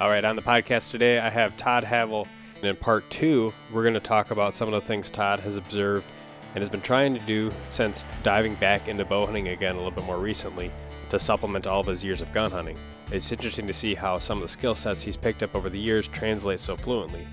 [0.00, 2.26] All right, on the podcast today, I have Todd Havel.
[2.56, 5.58] And in part two, we're going to talk about some of the things Todd has
[5.58, 6.06] observed
[6.54, 9.90] and has been trying to do since diving back into bow hunting again a little
[9.90, 10.72] bit more recently
[11.10, 12.78] to supplement all of his years of gun hunting.
[13.12, 15.78] It's interesting to see how some of the skill sets he's picked up over the
[15.78, 17.26] years translate so fluently.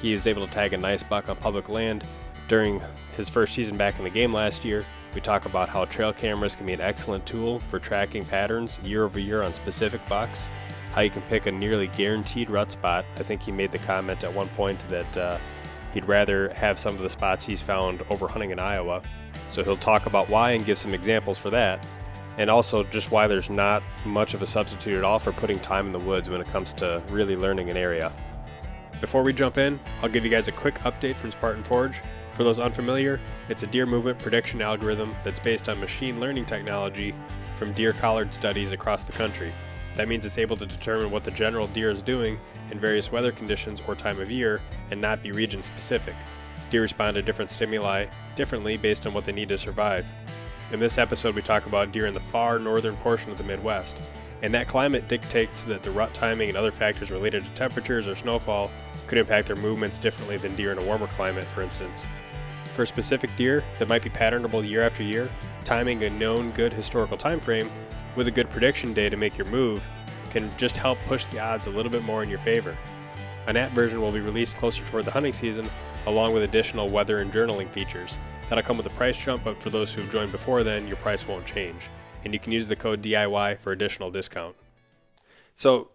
[0.00, 2.02] He was able to tag a nice buck on public land
[2.48, 2.80] during
[3.14, 4.86] his first season back in the game last year.
[5.14, 9.04] We talk about how trail cameras can be an excellent tool for tracking patterns year
[9.04, 10.48] over year on specific bucks
[10.96, 13.04] how you can pick a nearly guaranteed rut spot.
[13.16, 15.38] I think he made the comment at one point that uh,
[15.92, 19.02] he'd rather have some of the spots he's found over hunting in Iowa.
[19.50, 21.86] So he'll talk about why and give some examples for that.
[22.38, 25.84] And also just why there's not much of a substitute at all for putting time
[25.84, 28.10] in the woods when it comes to really learning an area.
[28.98, 32.00] Before we jump in, I'll give you guys a quick update from Spartan Forge.
[32.32, 37.14] For those unfamiliar, it's a deer movement prediction algorithm that's based on machine learning technology
[37.56, 39.52] from deer collared studies across the country.
[39.96, 42.38] That means it's able to determine what the general deer is doing
[42.70, 46.14] in various weather conditions or time of year and not be region specific.
[46.70, 50.06] Deer respond to different stimuli differently based on what they need to survive.
[50.72, 53.98] In this episode, we talk about deer in the far northern portion of the Midwest,
[54.42, 58.14] and that climate dictates that the rut timing and other factors related to temperatures or
[58.14, 58.70] snowfall
[59.06, 62.04] could impact their movements differently than deer in a warmer climate, for instance.
[62.74, 65.30] For a specific deer that might be patternable year after year,
[65.64, 67.70] timing a known good historical time frame
[68.16, 69.88] with a good prediction day to make your move
[70.30, 72.76] can just help push the odds a little bit more in your favor.
[73.46, 75.70] An app version will be released closer toward the hunting season,
[76.06, 78.18] along with additional weather and journaling features.
[78.48, 81.28] That'll come with a price jump, but for those who've joined before then, your price
[81.28, 81.90] won't change.
[82.24, 84.56] And you can use the code DIY for additional discount.
[85.54, 85.90] So,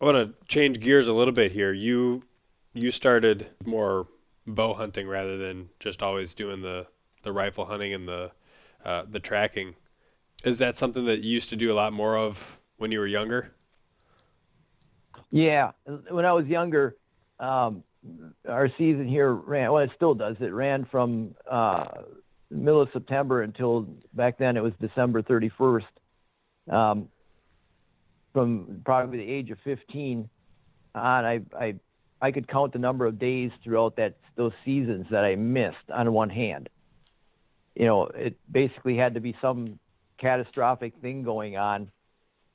[0.00, 1.72] I want to change gears a little bit here.
[1.72, 2.22] You
[2.72, 4.06] you started more
[4.46, 6.86] bow hunting rather than just always doing the,
[7.22, 8.32] the rifle hunting and the
[8.84, 9.74] uh, the tracking.
[10.44, 13.06] Is that something that you used to do a lot more of when you were
[13.06, 13.52] younger?
[15.30, 15.72] Yeah,
[16.08, 16.96] when I was younger,
[17.38, 17.84] um,
[18.48, 19.70] our season here ran.
[19.70, 20.36] Well, it still does.
[20.40, 21.86] It ran from uh,
[22.50, 25.84] middle of September until back then it was December 31st.
[26.68, 27.08] Um,
[28.32, 30.28] from probably the age of 15
[30.94, 31.74] on, I, I
[32.22, 36.12] I could count the number of days throughout that those seasons that I missed on
[36.12, 36.68] one hand.
[37.74, 39.78] You know, it basically had to be some
[40.20, 41.90] catastrophic thing going on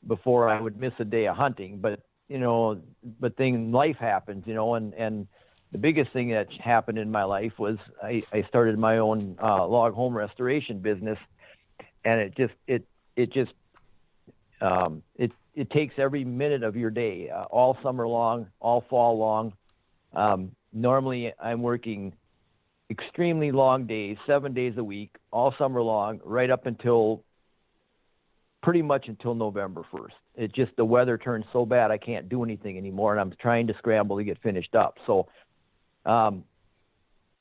[0.07, 1.79] before I would miss a day of hunting.
[1.79, 2.81] But you know,
[3.19, 5.27] but thing life happens, you know, and and
[5.71, 9.67] the biggest thing that happened in my life was I, I started my own uh,
[9.67, 11.19] log home restoration business,
[12.03, 13.51] and it just it it just
[14.61, 19.17] um, it it takes every minute of your day, uh, all summer long, all fall
[19.17, 19.53] long.
[20.13, 22.13] Um, normally, I'm working
[22.89, 27.23] extremely long days, seven days a week, all summer long, right up until
[28.65, 30.09] pretty much until November 1st.
[30.33, 33.67] It just the weather turned so bad I can't do anything anymore, and I'm trying
[33.67, 34.97] to scramble to get finished up.
[35.05, 35.27] So,
[36.03, 36.43] um,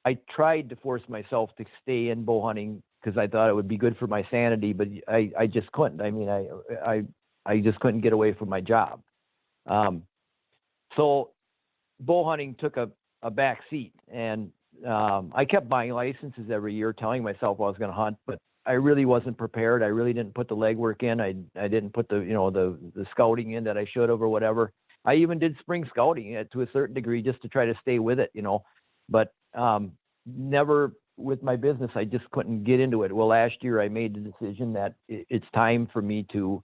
[0.05, 3.69] I tried to force myself to stay in bow hunting because I thought it would
[3.69, 6.03] be good for my sanity, but I, I just couldn't.
[6.03, 6.47] I mean, I,
[6.85, 7.03] I,
[7.47, 9.01] I just couldn't get away from my job.
[9.65, 10.03] Um,
[10.95, 11.31] so
[12.01, 12.91] bow hunting took a,
[13.23, 14.51] a back seat and
[14.87, 18.39] um, I kept buying licenses every year, telling myself I was going to hunt, but
[18.67, 19.83] I really wasn't prepared.
[19.83, 21.21] I really didn't put the legwork in.
[21.21, 24.23] I I didn't put the you know the the scouting in that I should have
[24.23, 24.73] or whatever.
[25.05, 28.19] I even did spring scouting to a certain degree just to try to stay with
[28.19, 28.65] it, you know,
[29.09, 29.93] but um,
[30.27, 31.91] never with my business.
[31.95, 33.13] I just couldn't get into it.
[33.13, 36.63] Well, last year I made the decision that it's time for me to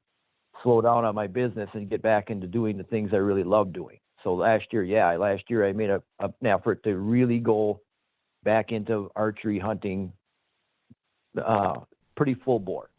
[0.62, 3.72] slow down on my business and get back into doing the things I really love
[3.72, 3.98] doing.
[4.24, 7.80] So last year, yeah, last year I made a, a an effort to really go
[8.42, 10.12] back into archery hunting
[11.38, 11.74] uh,
[12.20, 12.90] pretty full bore.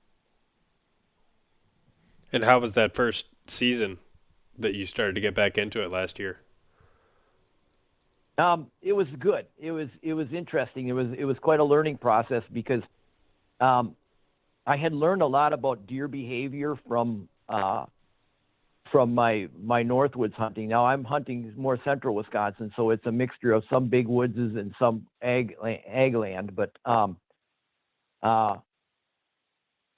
[2.34, 4.00] And how was that first season
[4.58, 6.40] that you started to get back into it last year?
[8.40, 9.46] Um, it was good.
[9.60, 10.88] It was it was interesting.
[10.88, 12.82] It was it was quite a learning process because
[13.60, 13.96] um,
[14.66, 17.86] I had learned a lot about deer behavior from uh,
[18.92, 20.68] from my my northwoods hunting.
[20.68, 24.74] Now I'm hunting more central Wisconsin, so it's a mixture of some big woods and
[24.80, 26.56] some ag ag land.
[26.56, 27.18] But um,
[28.24, 28.56] uh,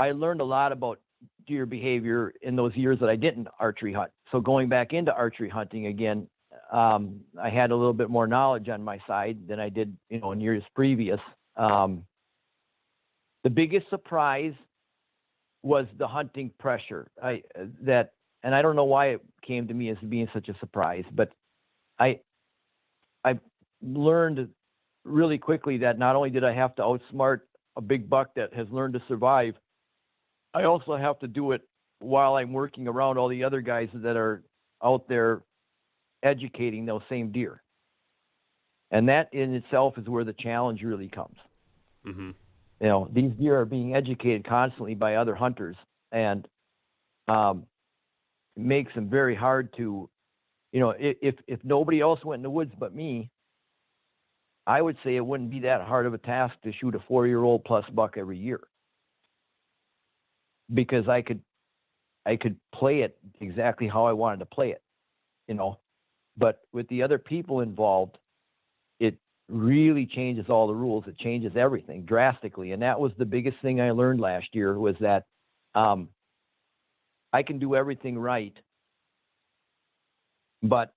[0.03, 0.99] I learned a lot about
[1.47, 4.11] deer behavior in those years that I didn't archery hunt.
[4.33, 6.27] So going back into archery hunting again,
[6.73, 10.19] um, I had a little bit more knowledge on my side than I did, you
[10.19, 11.21] know, in years previous.
[11.55, 12.03] Um,
[13.45, 14.53] the biggest surprise
[15.61, 17.07] was the hunting pressure.
[17.23, 17.43] I
[17.83, 18.11] that,
[18.43, 21.31] and I don't know why it came to me as being such a surprise, but
[21.97, 22.19] I
[23.23, 23.39] I
[23.81, 24.49] learned
[25.05, 27.41] really quickly that not only did I have to outsmart
[27.77, 29.55] a big buck that has learned to survive,
[30.53, 31.61] I also have to do it
[31.99, 34.43] while I'm working around all the other guys that are
[34.83, 35.41] out there
[36.21, 37.61] educating those same deer.
[38.91, 41.37] And that in itself is where the challenge really comes.
[42.05, 42.31] Mm-hmm.
[42.81, 45.77] You know, these deer are being educated constantly by other hunters,
[46.11, 46.47] and
[47.27, 47.65] um,
[48.55, 50.09] it makes them very hard to,
[50.71, 53.31] you know, if if nobody else went in the woods but me,
[54.67, 57.63] I would say it wouldn't be that hard of a task to shoot a four-year-old
[57.63, 58.59] plus buck every year
[60.73, 61.41] because I could
[62.25, 64.81] I could play it exactly how I wanted to play it,
[65.47, 65.79] you know.
[66.37, 68.17] But with the other people involved,
[68.99, 69.17] it
[69.49, 71.03] really changes all the rules.
[71.07, 74.95] It changes everything drastically, and that was the biggest thing I learned last year was
[75.01, 75.25] that
[75.75, 76.09] um,
[77.33, 78.53] I can do everything right,
[80.61, 80.93] but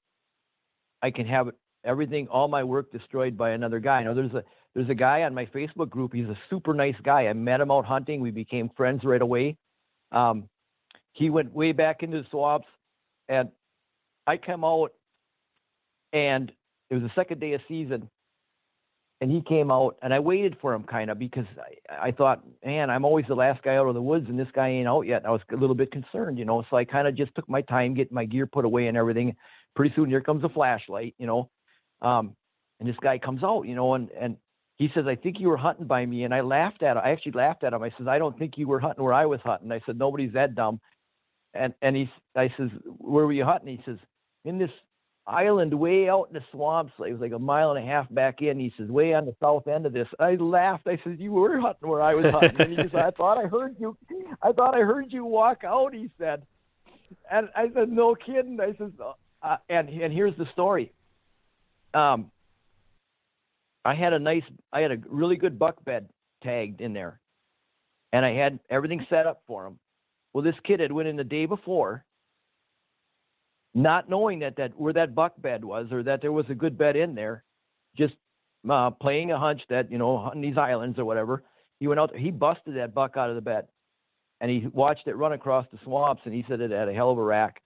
[1.03, 1.51] I can have
[1.85, 4.01] everything, all my work destroyed by another guy.
[4.01, 4.45] You know, there's a
[4.75, 6.13] there's a guy on my Facebook group.
[6.13, 7.29] He's a super nice guy.
[7.29, 8.21] I met him out hunting.
[8.21, 9.57] We became friends right away.
[10.17, 10.49] Um,
[11.13, 12.67] he went way back into the swamps,
[13.29, 13.51] and
[14.27, 14.93] I come out,
[16.13, 16.51] and
[16.91, 18.09] it was the second day of season,
[19.21, 22.43] and he came out, and I waited for him kind of because I, I thought,
[22.65, 25.03] man, I'm always the last guy out of the woods, and this guy ain't out
[25.03, 25.19] yet.
[25.19, 27.49] And I was a little bit concerned, you know, so I kind of just took
[27.49, 29.37] my time getting my gear put away and everything.
[29.75, 31.51] Pretty soon, here comes a flashlight, you know,
[32.01, 32.35] um,
[32.81, 34.37] and this guy comes out, you know, and and
[34.77, 36.25] he says, I think you were hunting by me.
[36.25, 37.03] And I laughed at him.
[37.05, 37.83] I actually laughed at him.
[37.83, 39.73] I says, I don't think you were hunting where I was hunting.
[39.73, 40.81] I said, nobody's that dumb.
[41.55, 43.77] And and he, I says, where were you hunting?
[43.77, 43.99] He says,
[44.45, 44.71] in this
[45.27, 46.93] island way out in the swamps.
[46.99, 48.61] It was like a mile and a half back in.
[48.61, 50.09] He says, way on the south end of this.
[50.21, 50.87] I laughed.
[50.87, 52.61] I said, you were hunting where I was hunting.
[52.61, 53.97] And he said, I thought I heard you.
[54.43, 55.95] I thought I heard you walk out.
[55.95, 56.43] He said,
[57.31, 58.61] and I said, no kidding.
[58.61, 58.93] I says,
[59.43, 60.93] uh, and and here's the story.
[61.95, 62.31] Um,
[63.87, 64.43] I had a nice,
[64.73, 66.09] I had a really good buck bed
[66.43, 67.21] tagged in there,
[68.13, 69.79] and I had everything set up for him.
[70.33, 72.05] Well, this kid had went in the day before,
[73.75, 76.77] not knowing that that where that buck bed was or that there was a good
[76.77, 77.45] bed in there,
[77.97, 78.15] just
[78.69, 81.45] uh, playing a hunch that you know on these islands or whatever.
[81.79, 83.69] He went out there, he busted that buck out of the bed,
[84.41, 87.13] and he watched it run across the swamps, and he said it had a hell
[87.13, 87.63] of a rack.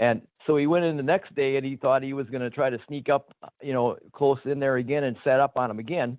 [0.00, 2.48] And so he went in the next day and he thought he was going to
[2.48, 5.78] try to sneak up, you know, close in there again and set up on him
[5.78, 6.16] again.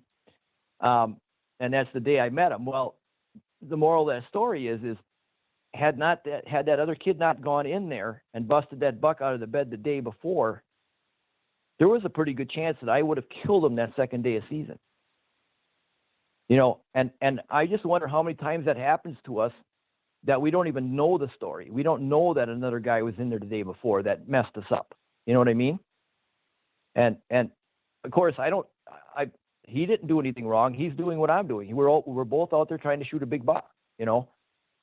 [0.80, 1.16] Um,
[1.58, 2.64] and that's the day I met him.
[2.64, 2.94] Well,
[3.60, 4.96] the moral of that story is, is
[5.74, 9.20] had not that, had that other kid not gone in there and busted that buck
[9.20, 10.62] out of the bed the day before,
[11.80, 14.36] there was a pretty good chance that I would have killed him that second day
[14.36, 14.78] of season.
[16.48, 19.52] You know, and and I just wonder how many times that happens to us
[20.24, 21.68] that we don't even know the story.
[21.70, 24.70] We don't know that another guy was in there the day before that messed us
[24.70, 24.94] up.
[25.26, 25.78] You know what I mean?
[26.94, 27.50] And and
[28.04, 28.66] of course I don't
[29.16, 29.30] I
[29.66, 30.74] he didn't do anything wrong.
[30.74, 31.74] He's doing what I'm doing.
[31.74, 34.28] We're all, we're both out there trying to shoot a big buck, you know.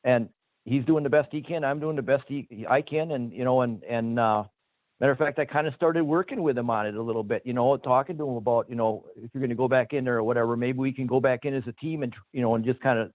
[0.04, 0.30] And
[0.66, 1.64] he's doing the best he can.
[1.64, 4.44] I'm doing the best he I can and you know and and uh
[5.00, 7.42] matter of fact I kind of started working with him on it a little bit,
[7.46, 10.04] you know, talking to him about, you know, if you're going to go back in
[10.04, 12.56] there or whatever, maybe we can go back in as a team and you know
[12.56, 13.12] and just kind of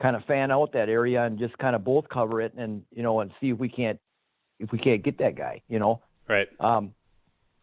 [0.00, 3.02] kind of fan out that area and just kind of both cover it and you
[3.02, 3.98] know and see if we can't
[4.58, 6.00] if we can't get that guy you know?
[6.28, 6.48] Right.
[6.58, 6.94] Um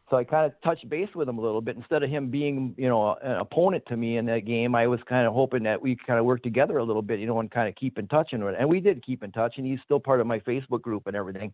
[0.10, 1.76] so I kind of touched base with him a little bit.
[1.76, 5.00] Instead of him being you know an opponent to me in that game I was
[5.08, 7.50] kind of hoping that we kind of work together a little bit you know and
[7.50, 10.00] kind of keep in touch and and we did keep in touch and he's still
[10.00, 11.54] part of my Facebook group and everything.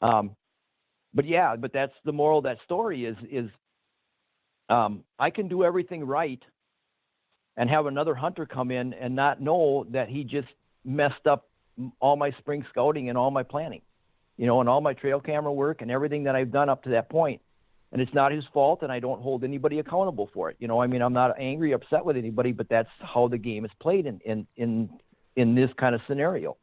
[0.00, 0.36] Um
[1.12, 3.50] but yeah but that's the moral of that story is is
[4.68, 6.42] um I can do everything right
[7.56, 10.48] and have another hunter come in and not know that he just
[10.84, 11.48] messed up
[12.00, 13.82] all my spring scouting and all my planning,
[14.36, 16.90] you know, and all my trail camera work and everything that I've done up to
[16.90, 17.40] that point.
[17.92, 20.56] And it's not his fault, and I don't hold anybody accountable for it.
[20.58, 23.64] You know, I mean, I'm not angry, upset with anybody, but that's how the game
[23.64, 24.90] is played in in in
[25.36, 26.56] in this kind of scenario.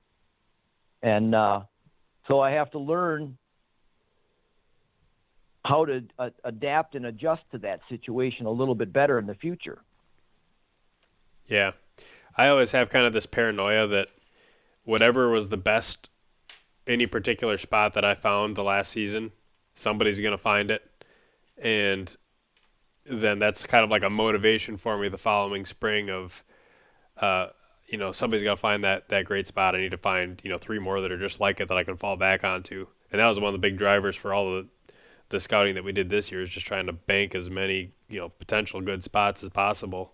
[1.01, 1.62] And uh,
[2.27, 3.38] so I have to learn
[5.63, 9.36] how to uh, adapt and adjust to that situation a little bit better in the
[9.36, 9.81] future.
[11.48, 11.71] Yeah.
[12.38, 14.07] I always have kind of this paranoia that
[14.83, 16.10] whatever was the best
[16.88, 19.31] any particular spot that I found the last season,
[19.75, 20.83] somebody's going to find it.
[21.57, 22.15] And
[23.05, 26.43] then that's kind of like a motivation for me the following spring of
[27.17, 27.48] uh,
[27.91, 29.75] you know, somebody's got to find that that great spot.
[29.75, 31.83] I need to find, you know, three more that are just like it that I
[31.83, 32.88] can fall back onto.
[33.12, 34.67] And that was one of the big drivers for all the
[35.29, 38.19] the scouting that we did this year is just trying to bank as many you
[38.19, 40.13] know potential good spots as possible.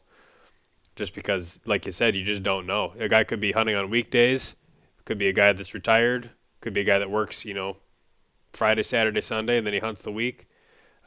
[0.97, 2.93] Just because, like you said, you just don't know.
[2.99, 4.55] A guy could be hunting on weekdays,
[5.05, 7.77] could be a guy that's retired, could be a guy that works, you know,
[8.51, 10.47] Friday, Saturday, Sunday, and then he hunts the week.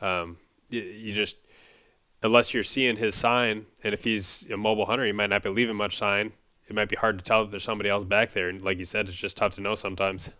[0.00, 0.38] Um,
[0.70, 1.36] you, you just
[2.22, 5.48] unless you're seeing his sign, and if he's a mobile hunter, he might not be
[5.48, 6.32] leaving much sign.
[6.68, 8.84] It might be hard to tell that there's somebody else back there, and like you
[8.84, 10.30] said, it's just tough to know sometimes.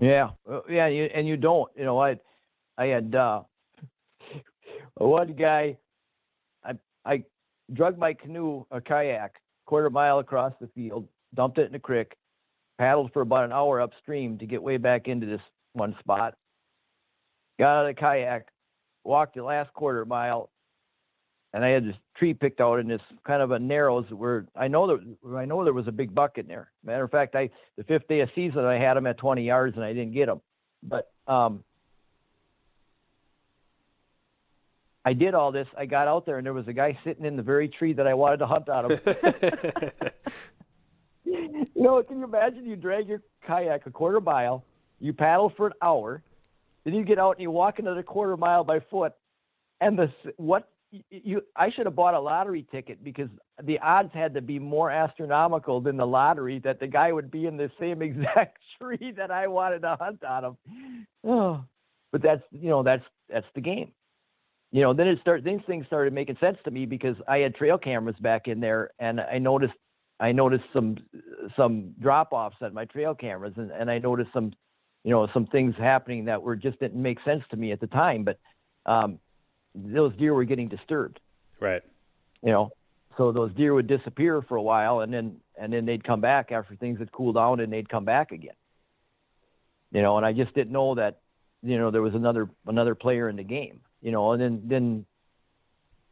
[0.00, 0.30] Yeah,
[0.68, 1.70] yeah, you, and you don't.
[1.76, 2.18] You know, I,
[2.76, 3.42] I had uh,
[4.94, 5.78] one guy.
[7.10, 7.24] I
[7.72, 9.34] drug my canoe, a kayak,
[9.66, 12.14] quarter mile across the field, dumped it in a creek,
[12.78, 15.40] paddled for about an hour upstream to get way back into this
[15.72, 16.34] one spot.
[17.58, 18.46] Got out of the kayak,
[19.02, 20.50] walked the last quarter mile,
[21.52, 24.68] and I had this tree picked out in this kind of a narrows where I
[24.68, 26.70] know that I know there was a big buck in there.
[26.84, 29.74] Matter of fact, I the fifth day of season I had him at 20 yards
[29.74, 30.40] and I didn't get him,
[30.84, 31.64] but um,
[35.10, 35.66] I did all this.
[35.76, 38.06] I got out there and there was a guy sitting in the very tree that
[38.06, 39.00] I wanted to hunt out of.
[41.24, 42.64] you know, can you imagine?
[42.64, 44.64] You drag your kayak a quarter mile,
[45.00, 46.22] you paddle for an hour,
[46.84, 49.14] then you get out and you walk another quarter mile by foot,
[49.80, 50.68] and the what
[51.10, 53.30] you I should have bought a lottery ticket because
[53.64, 57.46] the odds had to be more astronomical than the lottery that the guy would be
[57.46, 60.56] in the same exact tree that I wanted to hunt out of.
[61.24, 61.64] Oh,
[62.12, 63.90] but that's you know that's that's the game.
[64.72, 65.44] You know, then it started.
[65.44, 68.90] These things started making sense to me because I had trail cameras back in there,
[68.98, 69.74] and I noticed
[70.20, 70.96] I noticed some
[71.56, 74.52] some drop offs at my trail cameras, and, and I noticed some
[75.02, 77.86] you know some things happening that were just didn't make sense to me at the
[77.86, 78.38] time, but.
[78.86, 79.18] Um,
[79.74, 81.20] those deer were getting disturbed.
[81.60, 81.82] Right.
[82.42, 82.70] You know,
[83.16, 86.52] so those deer would disappear for a while, and then and then they'd come back
[86.52, 88.54] after things had cooled down, and they'd come back again.
[89.92, 91.20] You know, and I just didn't know that,
[91.62, 93.80] you know, there was another another player in the game.
[94.02, 95.06] You know, and then then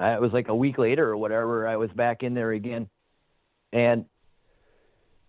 [0.00, 2.88] uh, it was like a week later or whatever, I was back in there again,
[3.73, 4.04] and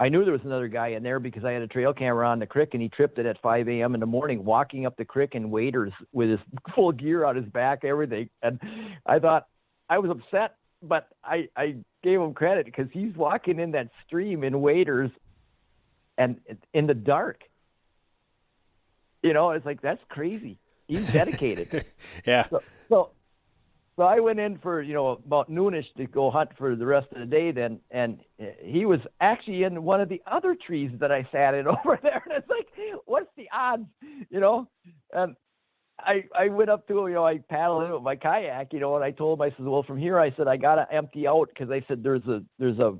[0.02, 2.40] I knew there was another guy in there because I had a trail camera on
[2.40, 3.94] the creek and he tripped it at 5 a.m.
[3.96, 6.40] in the morning, walking up the creek in waders with his
[6.76, 8.30] full gear on his back, everything.
[8.42, 8.60] And
[9.06, 9.48] I thought
[9.90, 14.46] I was upset, but I, I gave him credit because he's walking in that stream
[14.46, 15.12] in waders
[16.18, 16.40] and
[16.74, 17.42] in the dark.
[19.22, 20.60] You know, it's like, that's crazy.
[20.90, 21.86] He's dedicated.
[22.26, 22.48] yeah.
[22.50, 23.12] So, so
[23.96, 27.08] so I went in for you know about noonish to go hunt for the rest
[27.12, 27.52] of the day.
[27.52, 28.20] Then, and
[28.64, 32.24] he was actually in one of the other trees that I sat in over there.
[32.26, 32.68] And it's like,
[33.06, 33.86] what's the odds,
[34.30, 34.68] you know?
[35.14, 35.36] And
[36.00, 38.80] I I went up to him, you know, I paddled in with my kayak, you
[38.80, 41.28] know, and I told him, I said, well, from here, I said, I gotta empty
[41.28, 42.98] out because I said there's a there's a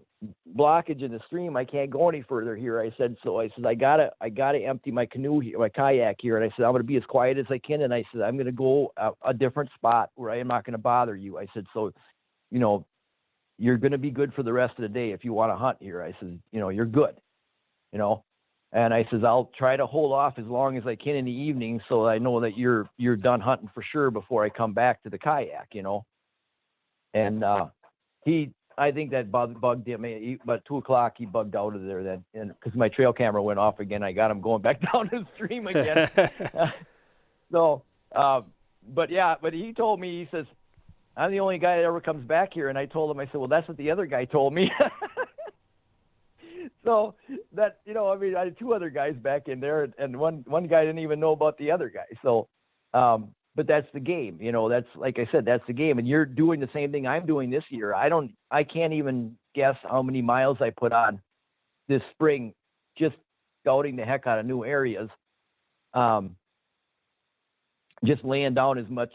[0.56, 1.56] blockage in the stream.
[1.56, 2.80] I can't go any further here.
[2.80, 6.18] I said, so I said, I gotta, I gotta empty my canoe here, my kayak
[6.20, 6.38] here.
[6.38, 7.82] And I said, I'm gonna be as quiet as I can.
[7.82, 10.78] And I said, I'm gonna go a, a different spot where I am not gonna
[10.78, 11.38] bother you.
[11.38, 11.92] I said, so,
[12.52, 12.86] you know,
[13.58, 15.78] you're gonna be good for the rest of the day if you want to hunt
[15.80, 16.04] here.
[16.04, 17.16] I said, you know, you're good,
[17.94, 18.24] you know.
[18.72, 21.32] And I says, I'll try to hold off as long as I can in the
[21.32, 25.02] evening so I know that you're you're done hunting for sure before I come back
[25.04, 26.06] to the kayak, you know.
[27.14, 27.68] And uh,
[28.26, 30.04] he I think that bug, bugged him.
[30.04, 33.44] He, about two o'clock, he bugged out of there then, and because my trail camera
[33.44, 36.10] went off again, I got him going back down the stream again.
[37.52, 37.84] so,
[38.16, 38.42] uh,
[38.88, 40.46] but yeah, but he told me, he says,
[41.18, 43.36] I'm the only guy that ever comes back here, and I told him, I said,
[43.36, 44.72] well, that's what the other guy told me.
[46.86, 47.16] so
[47.54, 50.46] that you know, I mean, I had two other guys back in there, and one
[50.48, 52.06] one guy didn't even know about the other guy.
[52.24, 52.48] So,
[52.94, 54.38] um, but that's the game.
[54.40, 56.00] You know, that's like I said, that's the game.
[56.00, 57.94] And you're doing the same thing I'm doing this year.
[57.94, 61.20] I don't, I can't even guess how many miles I put on
[61.90, 62.54] this spring,
[62.98, 63.18] just
[63.62, 65.10] scouting the heck out of new areas.
[65.94, 66.38] Um,
[68.06, 69.12] just laying down as much,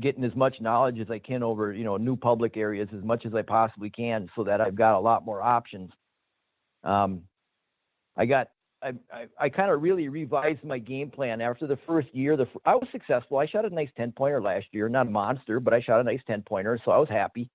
[0.00, 3.24] getting as much knowledge as I can over, you know, new public areas as much
[3.24, 5.90] as I possibly can, so that I've got a lot more options.
[6.84, 7.22] Um,
[8.18, 8.48] I got
[8.82, 12.36] I, I, I kind of really revised my game plan after the first year.
[12.36, 13.38] The I was successful.
[13.38, 16.04] I shot a nice ten pointer last year, not a monster, but I shot a
[16.04, 17.50] nice ten pointer, so I was happy.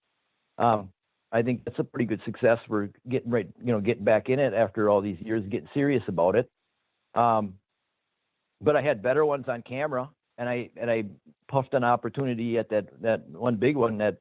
[0.57, 0.89] Um,
[1.31, 4.39] I think that's a pretty good success for getting right, you know, getting back in
[4.39, 6.49] it after all these years, getting serious about it.
[7.15, 7.55] Um,
[8.61, 11.03] but I had better ones on camera, and I and I
[11.49, 14.17] puffed an opportunity at that that one big one that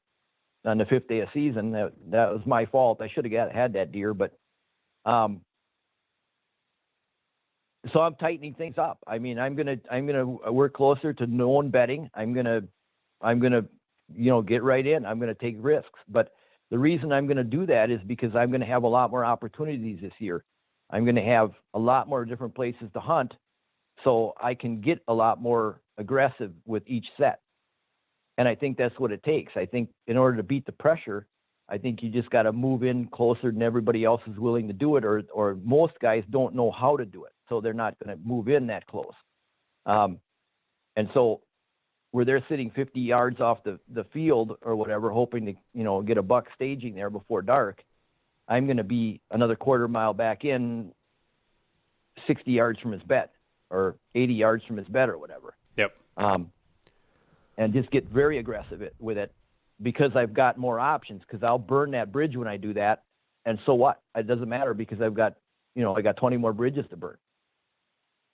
[0.65, 1.71] on the fifth day of season.
[1.73, 3.01] That that was my fault.
[3.01, 4.33] I should have got had that deer, but
[5.05, 5.41] um,
[7.93, 8.99] so I'm tightening things up.
[9.07, 12.11] I mean, I'm gonna I'm gonna uh, work closer to known bedding.
[12.15, 12.63] I'm gonna
[13.21, 13.65] I'm gonna
[14.15, 15.05] you know get right in.
[15.05, 15.99] I'm gonna take risks.
[16.09, 16.33] But
[16.71, 19.99] the reason I'm gonna do that is because I'm gonna have a lot more opportunities
[20.01, 20.45] this year.
[20.91, 23.33] I'm gonna have a lot more different places to hunt,
[24.05, 27.41] so I can get a lot more aggressive with each set.
[28.39, 29.53] And I think that's what it takes.
[29.57, 31.27] I think in order to beat the pressure,
[31.69, 34.73] I think you just got to move in closer than everybody else is willing to
[34.73, 37.97] do it, or or most guys don't know how to do it, so they're not
[37.99, 39.15] going to move in that close.
[39.85, 40.21] Um,
[40.95, 41.41] and so,
[42.13, 46.03] where they're sitting 50 yards off the the field or whatever, hoping to you know
[46.03, 47.83] get a buck staging there before dark,
[48.49, 50.93] I'm going to be another quarter mile back in,
[52.29, 53.29] 60 yards from his bed
[53.71, 55.57] or 80 yards from his bed or whatever.
[55.77, 55.97] Yep.
[56.17, 56.51] Um,
[57.59, 59.33] and just get very aggressive with it
[59.83, 63.05] because I've got more options because I'll burn that bridge when I do that.
[63.45, 64.01] And so what?
[64.17, 65.35] It doesn't matter because I've got,
[65.75, 67.17] you know, I got 20 more bridges to burn.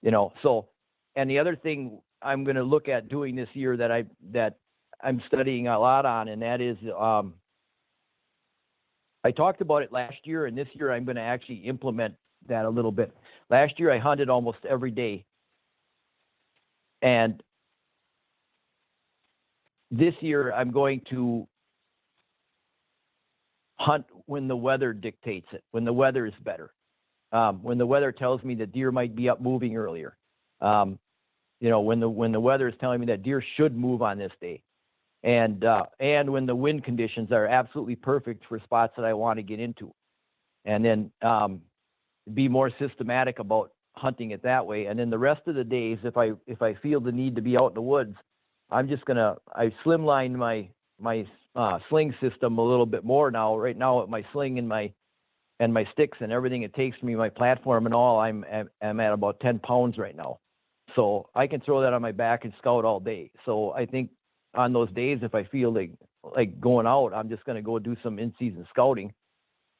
[0.03, 0.69] You know, so,
[1.15, 4.59] and the other thing I'm going to look at doing this year that I, that
[5.03, 7.35] I'm studying a lot on, and that is, um,
[9.25, 12.15] I talked about it last year, and this year I'm going to actually implement
[12.49, 13.15] that a little bit.
[13.51, 15.25] Last year I hunted almost every day.
[17.03, 17.43] And
[19.93, 21.47] this year I'm going to
[23.79, 26.73] hunt when the weather dictates it, when the weather is better,
[27.31, 30.17] um, when the weather tells me that deer might be up moving earlier.
[30.61, 30.99] Um,
[31.61, 34.19] you know, when the when the weather is telling me that deer should move on
[34.19, 34.63] this day,
[35.23, 39.39] and uh, and when the wind conditions are absolutely perfect for spots that I want
[39.39, 39.93] to get into,
[40.65, 41.61] and then um,
[42.33, 44.87] be more systematic about hunting it that way.
[44.87, 47.43] And then the rest of the days, if I if I feel the need to
[47.43, 48.17] be out in the woods,
[48.73, 53.57] I'm just gonna I slimline my my uh, sling system a little bit more now.
[53.57, 54.93] Right now, my sling and my
[55.61, 58.45] and my sticks and everything it takes me, my platform and all, I'm
[58.81, 60.38] I'm at about 10 pounds right now.
[60.97, 63.31] So I can throw that on my back and scout all day.
[63.45, 64.11] So I think
[64.55, 65.91] on those days, if I feel like
[66.37, 69.12] like going out, I'm just gonna go do some in-season scouting.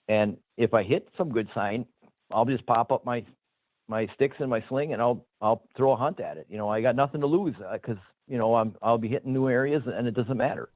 [0.09, 1.87] And if I hit some good sign,
[2.31, 3.25] I'll just pop up my
[3.89, 6.47] my sticks and my sling and I'll I'll throw a hunt at it.
[6.51, 7.99] You know, I got nothing to lose because
[8.33, 10.71] you know, I'm I'll be hitting new areas and it doesn't matter.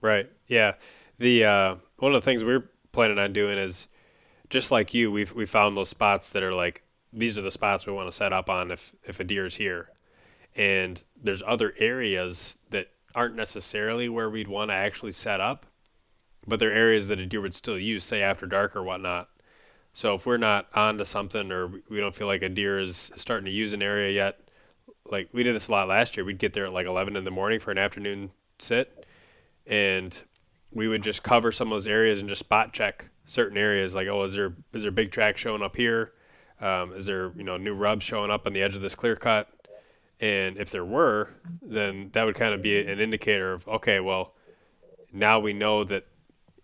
[0.00, 0.30] Right.
[0.46, 0.76] Yeah.
[1.18, 3.88] The uh, one of the things we're planning on doing is
[4.48, 6.82] just like you, we've we found those spots that are like
[7.12, 9.90] these are the spots we want to set up on if if a deer's here.
[10.56, 15.66] And there's other areas that aren't necessarily where we'd want to actually set up,
[16.46, 19.28] but they're areas that a deer would still use, say after dark or whatnot.
[19.92, 23.12] So if we're not on to something or we don't feel like a deer is
[23.14, 24.40] starting to use an area yet,
[25.10, 26.24] like we did this a lot last year.
[26.24, 29.06] We'd get there at like 11 in the morning for an afternoon sit,
[29.66, 30.22] and
[30.70, 33.94] we would just cover some of those areas and just spot check certain areas.
[33.94, 36.12] Like, oh, is there is there big track showing up here?
[36.60, 39.16] Um, is there you know new rubs showing up on the edge of this clear
[39.16, 39.48] cut?
[40.20, 44.34] And if there were, then that would kind of be an indicator of okay, well,
[45.12, 46.06] now we know that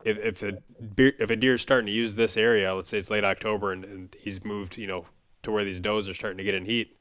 [0.04, 0.58] if if a
[0.96, 3.84] if a deer is starting to use this area, let's say it's late October and,
[3.84, 5.06] and he's moved, you know,
[5.42, 6.96] to where these does are starting to get in heat,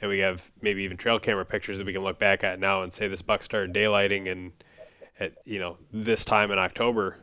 [0.00, 2.82] and we have maybe even trail camera pictures that we can look back at now
[2.82, 4.52] and say this buck started daylighting and
[5.20, 7.16] at you know this time in October.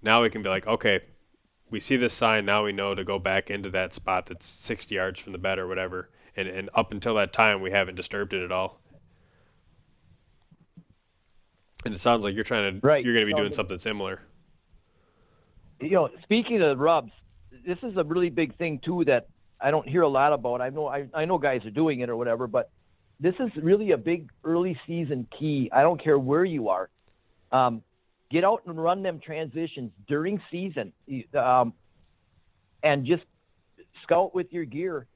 [0.00, 1.00] Now we can be like, okay,
[1.70, 2.44] we see this sign.
[2.44, 5.58] Now we know to go back into that spot that's 60 yards from the bed
[5.58, 6.10] or whatever.
[6.36, 8.80] And and up until that time, we haven't disturbed it at all.
[11.84, 13.04] And it sounds like you're trying to right.
[13.04, 14.22] you're going to be doing something similar.
[15.80, 17.12] You know, speaking of rubs,
[17.66, 19.28] this is a really big thing too that
[19.60, 20.60] I don't hear a lot about.
[20.60, 22.70] I know I, I know guys are doing it or whatever, but
[23.20, 25.70] this is really a big early season key.
[25.72, 26.88] I don't care where you are.
[27.50, 27.82] Um,
[28.30, 30.92] get out and run them transitions during season,
[31.34, 31.72] um,
[32.82, 33.24] and just
[34.02, 35.06] scout with your gear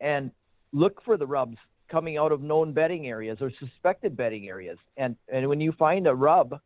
[0.00, 0.30] and
[0.72, 1.56] look for the rubs
[1.88, 4.78] coming out of known bedding areas or suspected bedding areas.
[4.96, 6.58] And and when you find a rub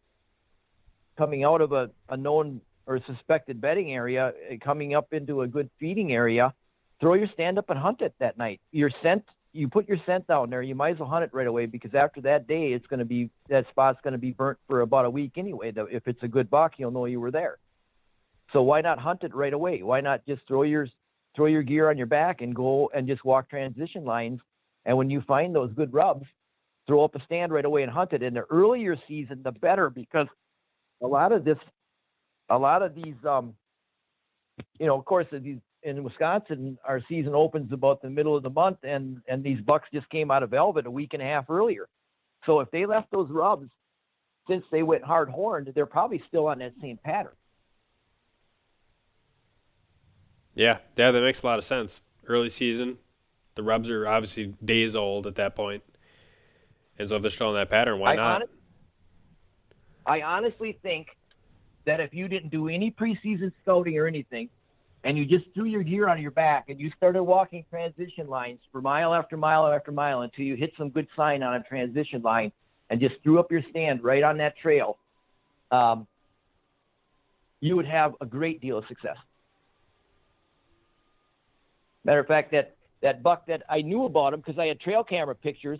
[1.18, 5.46] coming out of a, a known or suspected bedding area, eh, coming up into a
[5.46, 6.55] good feeding area,
[7.00, 8.60] throw your stand up and hunt it that night.
[8.72, 10.62] Your scent, you put your scent down there.
[10.62, 13.04] You might as well hunt it right away because after that day, it's going to
[13.04, 15.72] be that spot's going to be burnt for about a week anyway.
[15.74, 17.58] If it's a good buck, you'll know you were there.
[18.52, 19.82] So why not hunt it right away?
[19.82, 20.88] Why not just throw your
[21.36, 24.40] throw your gear on your back and go and just walk transition lines?
[24.84, 26.26] And when you find those good rubs,
[26.86, 28.22] throw up a stand right away and hunt it.
[28.22, 30.26] In the earlier season, the better because
[31.02, 31.58] a lot of this,
[32.48, 33.54] a lot of these, um,
[34.78, 38.51] you know, of course, these in Wisconsin, our season opens about the middle of the
[38.51, 41.49] month, and and these bucks just came out of velvet a week and a half
[41.49, 41.88] earlier.
[42.47, 43.69] So if they left those rubs
[44.49, 47.33] since they went hard horned, they're probably still on that same pattern.
[50.55, 52.01] Yeah, yeah, that makes a lot of sense.
[52.27, 52.99] Early season,
[53.55, 55.83] the rubs are obviously days old at that point,
[56.99, 58.43] and so if they're still on that pattern, why I not?
[60.07, 61.09] I honestly think
[61.87, 64.49] that if you didn't do any preseason scouting or anything,
[65.04, 68.60] and you just threw your gear on your back and you started walking transition lines
[68.70, 72.20] for mile after mile after mile until you hit some good sign on a transition
[72.22, 72.52] line
[72.90, 74.98] and just threw up your stand right on that trail,
[75.70, 76.06] um,
[77.60, 79.16] you would have a great deal of success.
[82.04, 85.04] Matter of fact, that that buck that I knew about him because I had trail
[85.04, 85.78] camera pictures.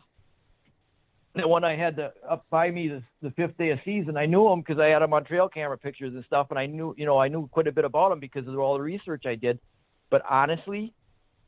[1.35, 4.27] The one I had to, up by me the, the fifth day of season, I
[4.27, 6.93] knew him because I had him on trail camera pictures and stuff, and I knew
[6.99, 9.37] you know I knew quite a bit about him because of all the research I
[9.37, 9.61] did.
[10.11, 10.93] But honestly,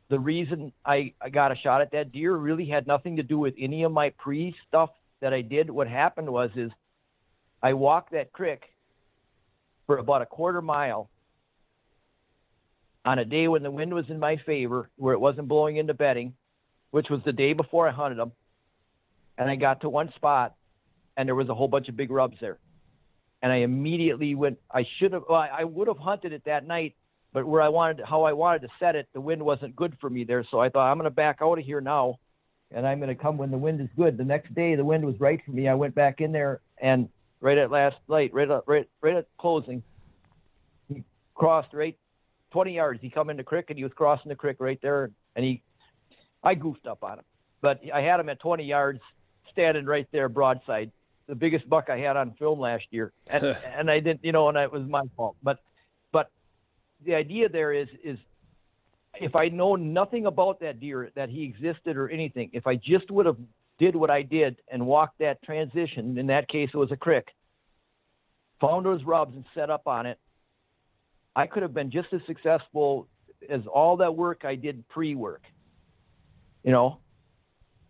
[0.09, 3.39] the reason I, I got a shot at that deer really had nothing to do
[3.39, 4.91] with any of my pre stuff
[5.21, 5.69] that I did.
[5.69, 6.71] What happened was is
[7.63, 8.63] I walked that creek
[9.87, 11.11] for about a quarter mile
[13.05, 15.95] on a day when the wind was in my favor, where it wasn't blowing into
[15.95, 16.35] bedding,
[16.93, 18.33] which was the day before I hunted them.
[19.39, 20.55] And I got to one spot,
[21.17, 22.59] and there was a whole bunch of big rubs there.
[23.43, 24.59] And I immediately went.
[24.71, 25.25] I should have.
[25.29, 26.95] Well, I would have hunted it that night,
[27.33, 30.09] but where I wanted, how I wanted to set it, the wind wasn't good for
[30.09, 30.45] me there.
[30.51, 32.21] So I thought I'm going to back out of here now,
[32.71, 34.17] and I'm going to come when the wind is good.
[34.17, 35.67] The next day, the wind was right for me.
[35.67, 37.09] I went back in there, and
[37.41, 39.83] right at last light, right at, right right at closing,
[40.89, 41.03] he
[41.35, 41.99] crossed right
[42.53, 43.01] 20 yards.
[43.03, 45.63] He come in the creek and he was crossing the creek right there, and he,
[46.43, 47.25] I goofed up on him,
[47.61, 49.01] but I had him at 20 yards,
[49.51, 50.91] standing right there broadside,
[51.27, 53.45] the biggest buck I had on film last year, and
[53.77, 55.37] and I didn't, you know, and it was my fault.
[55.43, 55.59] But,
[56.13, 56.31] but
[57.05, 58.19] the idea there is is
[59.21, 63.11] if I know nothing about that deer, that he existed or anything, if I just
[63.11, 63.37] would have
[63.79, 67.29] did what I did and walked that transition, in that case it was a crick,
[68.61, 70.19] found those rubs and set up on it,
[71.35, 73.09] I could have been just as successful
[73.49, 75.43] as all that work I did pre-work.
[76.63, 76.99] You know,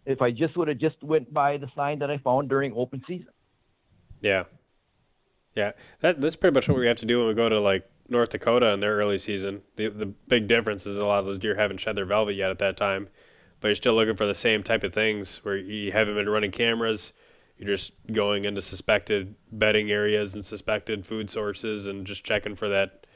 [0.06, 3.02] if I just would have just went by the sign that I found during open
[3.06, 3.32] season.
[4.20, 4.44] Yeah.
[5.54, 5.72] Yeah.
[6.00, 8.30] That that's pretty much what we have to do when we go to like North
[8.30, 9.62] Dakota in their early season.
[9.76, 12.50] The the big difference is a lot of those deer haven't shed their velvet yet
[12.50, 13.08] at that time.
[13.60, 16.50] But you're still looking for the same type of things where you haven't been running
[16.50, 17.12] cameras.
[17.56, 22.68] You're just going into suspected bedding areas and suspected food sources and just checking for
[22.68, 23.06] that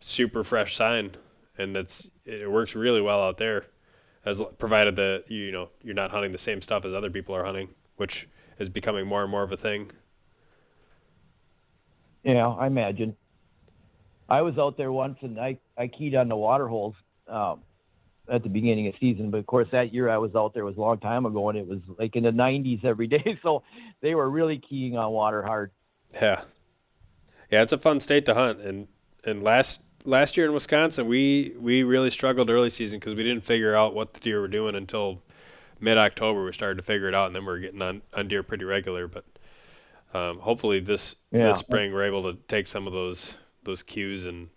[0.00, 1.12] super fresh sign,
[1.58, 3.66] and that's it works really well out there,
[4.24, 7.44] as provided that you know you're not hunting the same stuff as other people are
[7.44, 9.90] hunting, which is becoming more and more of a thing.
[12.22, 13.16] Yeah, I imagine.
[14.28, 16.94] I was out there once and I, I keyed on the water holes
[17.28, 17.60] um,
[18.28, 20.76] at the beginning of season, but of course that year I was out there was
[20.76, 23.62] a long time ago and it was like in the 90s every day, so
[24.00, 25.72] they were really keying on water hard.
[26.14, 26.42] Yeah,
[27.50, 28.88] yeah, it's a fun state to hunt, and
[29.24, 33.44] and last last year in Wisconsin, we we really struggled early season because we didn't
[33.44, 35.22] figure out what the deer were doing until
[35.80, 36.44] mid October.
[36.44, 38.64] We started to figure it out, and then we are getting on, on deer pretty
[38.64, 39.08] regular.
[39.08, 39.24] But
[40.14, 41.48] um, hopefully this yeah.
[41.48, 44.48] this spring we're able to take some of those those cues and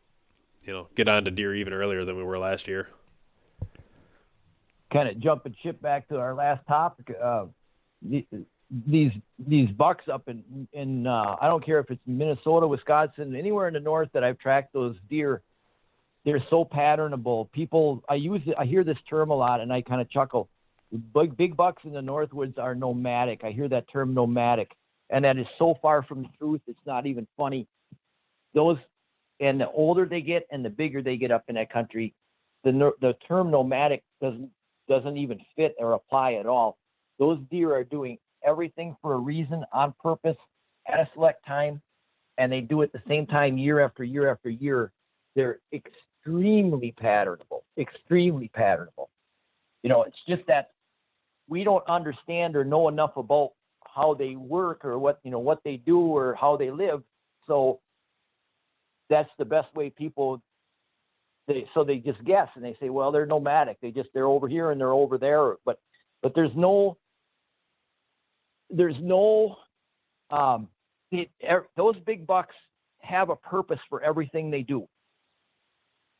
[0.63, 2.89] you know get on to deer even earlier than we were last year.
[4.93, 7.13] Kind of jump and ship back to our last topic.
[7.21, 7.45] Uh,
[8.69, 9.11] these
[9.47, 13.73] these bucks up in in uh, I don't care if it's Minnesota, Wisconsin, anywhere in
[13.73, 15.41] the north that I've tracked those deer.
[16.23, 17.51] They're so patternable.
[17.51, 20.49] People, I use I hear this term a lot, and I kind of chuckle.
[21.13, 23.43] Big big bucks in the northwoods are nomadic.
[23.43, 24.71] I hear that term nomadic,
[25.11, 26.61] and that is so far from the truth.
[26.67, 27.67] It's not even funny.
[28.55, 28.77] Those,
[29.39, 32.15] and the older they get, and the bigger they get up in that country,
[32.63, 34.49] the the term nomadic doesn't
[34.87, 36.77] doesn't even fit or apply at all.
[37.19, 40.37] Those deer are doing everything for a reason, on purpose,
[40.87, 41.81] at a select time,
[42.37, 44.91] and they do it the same time year after year after year.
[45.35, 49.07] They're extremely patternable, extremely patternable.
[49.83, 50.71] You know, it's just that
[51.47, 53.51] we don't understand or know enough about
[53.83, 57.03] how they work or what you know what they do or how they live.
[57.47, 57.79] So
[59.09, 60.41] that's the best way people
[61.47, 63.79] they so they just guess and they say, well, they're nomadic.
[63.81, 65.79] They just they're over here and they're over there, but
[66.21, 66.97] but there's no
[68.69, 69.57] there's no
[70.31, 70.67] um,
[71.11, 72.55] it, er, those big bucks
[72.99, 74.87] have a purpose for everything they do.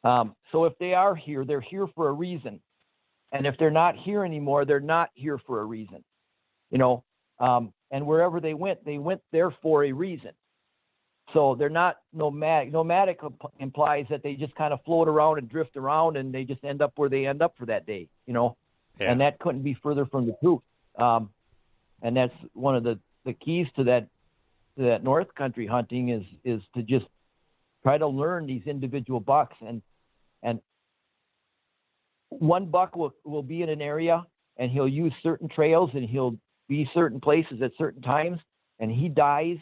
[0.03, 2.59] Um, so if they are here, they're here for a reason,
[3.31, 6.03] and if they're not here anymore, they're not here for a reason.
[6.69, 7.03] You know,
[7.39, 10.31] um, and wherever they went, they went there for a reason.
[11.33, 12.71] So they're not nomadic.
[12.71, 13.19] Nomadic
[13.59, 16.83] implies that they just kind of float around and drift around, and they just end
[16.83, 18.07] up where they end up for that day.
[18.27, 18.57] You know,
[18.99, 19.11] yeah.
[19.11, 20.61] and that couldn't be further from the truth.
[20.99, 21.31] Um,
[22.05, 24.07] and that's one of the the keys to that
[24.77, 27.05] to that north country hunting is is to just
[27.83, 29.81] try to learn these individual bucks and
[30.43, 30.59] and
[32.29, 34.25] one buck will will be in an area
[34.57, 36.37] and he'll use certain trails and he'll
[36.69, 38.39] be certain places at certain times
[38.79, 39.57] and he dies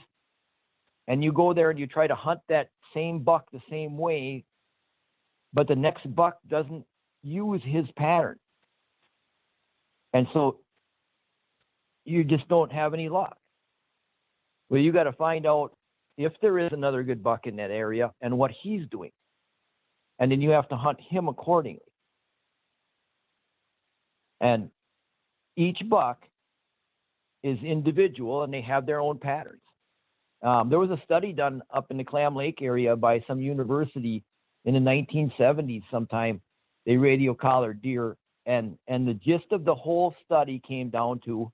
[1.07, 4.43] and you go there and you try to hunt that same buck the same way
[5.53, 6.85] but the next buck doesn't
[7.21, 8.37] use his pattern.
[10.13, 10.59] And so
[12.05, 13.37] you just don't have any luck.
[14.69, 15.75] Well, you got to find out
[16.17, 19.11] if there is another good buck in that area and what he's doing.
[20.19, 21.81] And then you have to hunt him accordingly.
[24.41, 24.69] And
[25.55, 26.21] each buck
[27.43, 29.61] is individual and they have their own patterns.
[30.43, 34.23] Um, there was a study done up in the Clam Lake area by some university
[34.65, 36.41] in the 1970s sometime.
[36.85, 41.49] They radio collared deer, and and the gist of the whole study came down to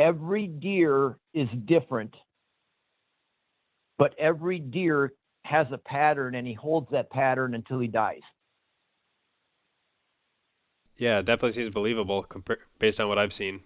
[0.00, 2.14] every deer is different,
[3.98, 5.12] but every deer
[5.44, 8.22] has a pattern, and he holds that pattern until he dies.
[10.96, 12.26] Yeah, definitely seems believable
[12.78, 13.60] based on what I've seen.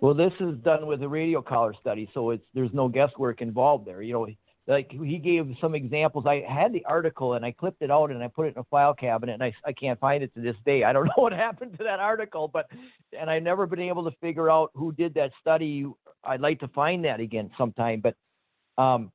[0.00, 3.86] Well, this is done with a radio collar study, so it's there's no guesswork involved
[3.86, 4.02] there.
[4.02, 4.26] You know,
[4.66, 6.24] like he gave some examples.
[6.26, 8.64] I had the article and I clipped it out and I put it in a
[8.64, 10.84] file cabinet and I, I can't find it to this day.
[10.84, 12.66] I don't know what happened to that article, but
[13.18, 15.86] and I've never been able to figure out who did that study.
[16.24, 18.14] I'd like to find that again sometime, but
[18.82, 19.10] um,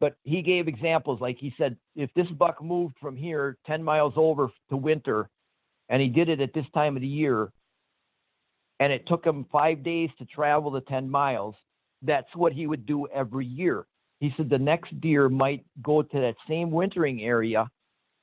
[0.00, 4.14] but he gave examples like he said if this buck moved from here 10 miles
[4.16, 5.28] over to winter
[5.88, 7.50] and he did it at this time of the year
[8.80, 11.54] and it took him five days to travel the 10 miles,
[12.02, 13.86] that's what he would do every year.
[14.20, 17.68] He said the next deer might go to that same wintering area,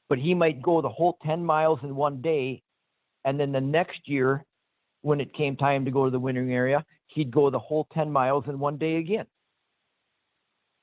[0.09, 2.61] but he might go the whole 10 miles in one day.
[3.23, 4.43] And then the next year,
[5.01, 8.11] when it came time to go to the wintering area, he'd go the whole 10
[8.11, 9.25] miles in one day again.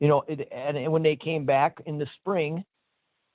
[0.00, 2.64] You know, it, and, and when they came back in the spring,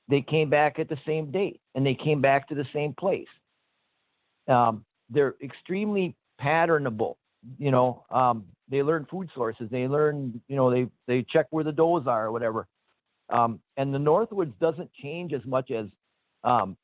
[0.10, 3.28] they came back at the same date and they came back to the same place.
[4.48, 7.16] Um, they're extremely patternable.
[7.58, 9.70] You know, um, they learn food sources.
[9.72, 12.68] They learn, you know, they they check where the does are or whatever.
[13.30, 15.86] Um, and the Northwoods doesn't change as much as
[16.44, 16.78] um,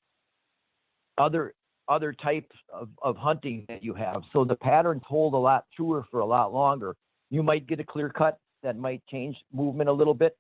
[1.18, 1.54] other
[1.90, 4.24] other types of, of hunting that you have.
[4.32, 6.96] So the patterns hold a lot truer for a lot longer.
[7.30, 10.38] You might get a clear cut that might change movement a little bit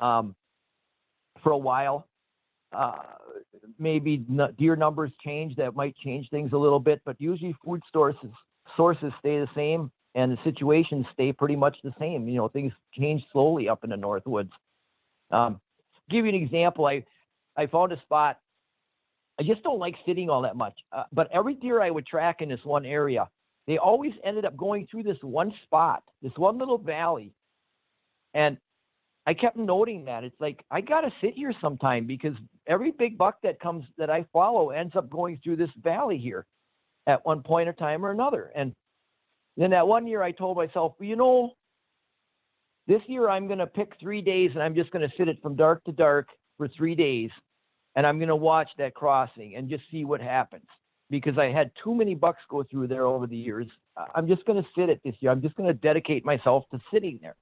[0.00, 0.34] um,
[1.42, 2.08] for a while.
[2.72, 2.98] Uh,
[3.78, 4.24] maybe
[4.58, 8.30] deer numbers change that might change things a little bit, but usually food sources
[8.76, 12.28] sources stay the same and the situations stay pretty much the same.
[12.28, 14.50] You know, things change slowly up in the Northwoods.
[15.30, 15.60] Um,
[16.08, 16.86] give you an example.
[16.86, 17.04] I,
[17.56, 18.38] I found a spot.
[19.38, 20.74] I just don't like sitting all that much.
[20.92, 23.28] Uh, but every deer I would track in this one area,
[23.66, 27.32] they always ended up going through this one spot, this one little valley.
[28.34, 28.58] And
[29.26, 30.24] I kept noting that.
[30.24, 32.34] It's like, I got to sit here sometime because
[32.66, 36.46] every big buck that comes that I follow ends up going through this valley here
[37.10, 38.50] at one point in time or another.
[38.54, 38.74] And
[39.56, 41.52] then that one year I told myself, you know,
[42.86, 45.38] this year I'm going to pick three days and I'm just going to sit it
[45.42, 47.30] from dark to dark for three days.
[47.96, 50.66] And I'm going to watch that crossing and just see what happens
[51.10, 53.66] because I had too many bucks go through there over the years.
[54.14, 55.32] I'm just going to sit it this year.
[55.32, 57.34] I'm just going to dedicate myself to sitting there.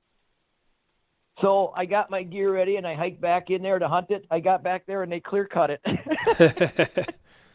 [1.40, 4.24] So I got my gear ready and I hiked back in there to hunt it.
[4.30, 5.80] I got back there and they clear cut it.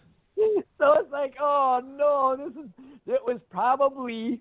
[0.77, 2.69] so it's like, oh no, this is
[3.05, 4.39] it was probably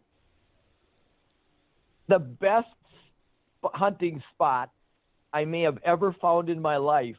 [2.09, 2.69] the best
[3.65, 4.71] hunting spot
[5.33, 7.17] I may have ever found in my life.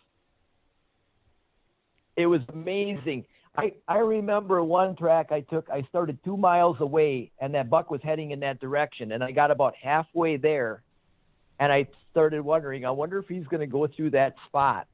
[2.15, 3.25] It was amazing.
[3.55, 7.91] I, I remember one track I took, I started two miles away and that buck
[7.91, 9.11] was heading in that direction.
[9.11, 10.81] And I got about halfway there
[11.59, 14.87] and I started wondering, I wonder if he's going to go through that spot.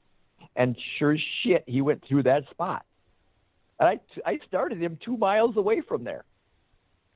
[0.55, 2.85] And sure shit, he went through that spot.
[3.79, 6.25] And I, I started him two miles away from there.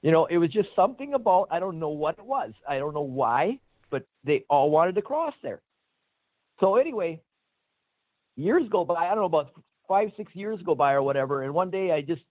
[0.02, 2.52] You know, it was just something about, I don't know what it was.
[2.68, 5.62] I don't know why, but they all wanted to cross there.
[6.60, 7.22] So anyway,
[8.36, 8.96] years go by.
[8.96, 9.52] I don't know about
[9.88, 11.44] five, six years go by or whatever.
[11.44, 12.22] And one day I just,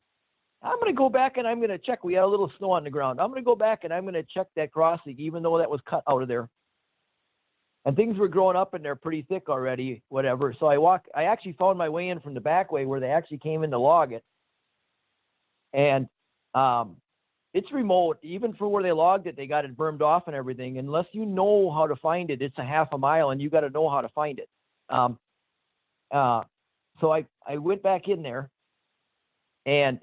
[0.62, 2.05] I'm going to go back and I'm going to check.
[2.05, 3.21] We had a little snow on the ground.
[3.21, 5.71] I'm going to go back and I'm going to check that crossing, even though that
[5.71, 6.49] was cut out of there.
[7.85, 10.55] And things were growing up in there pretty thick already, whatever.
[10.59, 11.07] So I walk.
[11.14, 13.71] I actually found my way in from the back way where they actually came in
[13.73, 14.23] to log it.
[15.73, 16.07] And
[16.55, 16.97] um,
[17.55, 18.18] it's remote.
[18.23, 20.79] Even for where they logged it, they got it bermed off and everything.
[20.79, 23.61] Unless you know how to find it, it's a half a mile, and you got
[23.61, 24.49] to know how to find it.
[24.88, 25.18] Um,
[26.12, 26.42] uh,
[27.01, 28.49] so I I went back in there,
[29.66, 29.99] and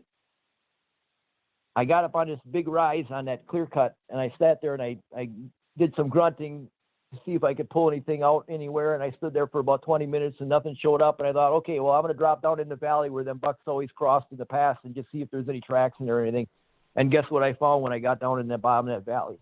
[1.75, 4.73] I got up on this big rise on that clear cut, and I sat there
[4.73, 5.29] and I I
[5.77, 6.67] did some grunting
[7.13, 8.93] to see if I could pull anything out anywhere.
[8.93, 11.19] And I stood there for about 20 minutes and nothing showed up.
[11.19, 13.37] And I thought, okay, well, I'm going to drop down in the valley where them
[13.37, 16.19] bucks always crossed in the past and just see if there's any tracks in there
[16.19, 16.47] or anything.
[16.95, 19.37] And guess what I found when I got down in the bottom of that valley?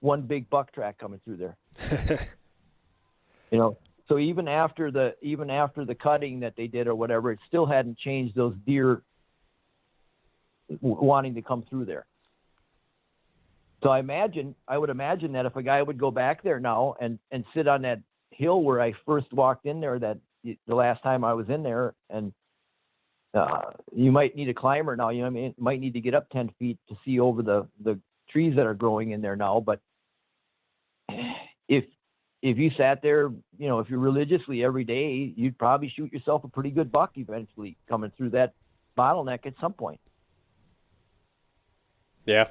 [0.00, 1.56] One big buck track coming through there.
[3.50, 7.30] you know, So even after the even after the cutting that they did or whatever,
[7.30, 9.02] it still hadn't changed those deer
[10.80, 12.06] wanting to come through there.
[13.82, 16.94] So I imagine I would imagine that if a guy would go back there now
[17.00, 21.02] and and sit on that hill where I first walked in there that the last
[21.02, 22.32] time I was in there and
[23.34, 25.08] uh, you might need a climber now.
[25.08, 27.66] You know, I mean, might need to get up ten feet to see over the
[27.82, 27.98] the
[28.30, 29.60] trees that are growing in there now.
[29.60, 29.80] But
[31.68, 31.84] if
[32.42, 36.44] if you sat there, you know, if you're religiously every day, you'd probably shoot yourself
[36.44, 38.54] a pretty good buck eventually coming through that
[38.98, 40.00] bottleneck at some point.
[42.26, 42.48] Yeah.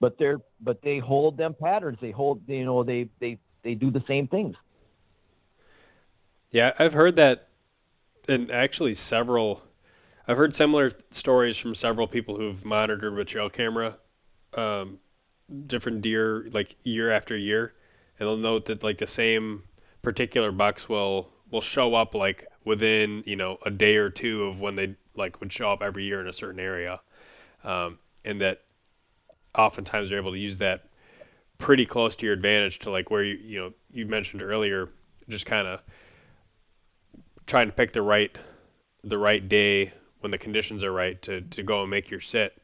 [0.00, 1.98] But they're but they hold them patterns.
[2.00, 4.56] They hold you know they they they do the same things.
[6.50, 7.48] Yeah, I've heard that,
[8.28, 9.62] and actually several.
[10.26, 13.98] I've heard similar stories from several people who've monitored with trail camera,
[14.54, 14.98] um,
[15.66, 17.74] different deer like year after year,
[18.18, 19.64] and they'll note that like the same
[20.02, 24.60] particular bucks will will show up like within you know a day or two of
[24.60, 27.00] when they like would show up every year in a certain area,
[27.64, 28.62] um, and that
[29.56, 30.84] oftentimes you're able to use that
[31.58, 34.88] pretty close to your advantage to like where you you know you mentioned earlier
[35.28, 35.82] just kind of
[37.46, 38.36] trying to pick the right
[39.02, 42.60] the right day when the conditions are right to to go and make your sit.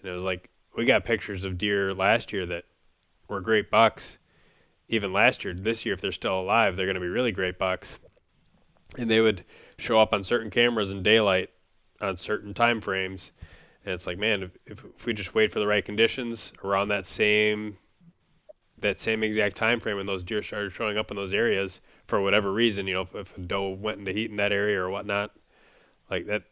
[0.00, 2.64] And it was like we got pictures of deer last year that
[3.28, 4.18] were great bucks.
[4.88, 7.58] Even last year this year if they're still alive they're going to be really great
[7.58, 7.98] bucks.
[8.96, 9.44] And they would
[9.78, 11.50] show up on certain cameras in daylight
[12.00, 13.32] on certain time frames
[13.88, 17.06] and it's like, man, if, if we just wait for the right conditions around that
[17.06, 17.78] same
[18.80, 22.20] that same exact time frame when those deer started showing up in those areas for
[22.20, 24.90] whatever reason, you know, if, if a doe went into heat in that area or
[24.90, 25.32] whatnot,
[26.10, 26.42] like that,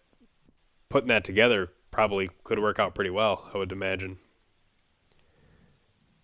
[0.89, 4.17] putting that together probably could work out pretty well, I would imagine.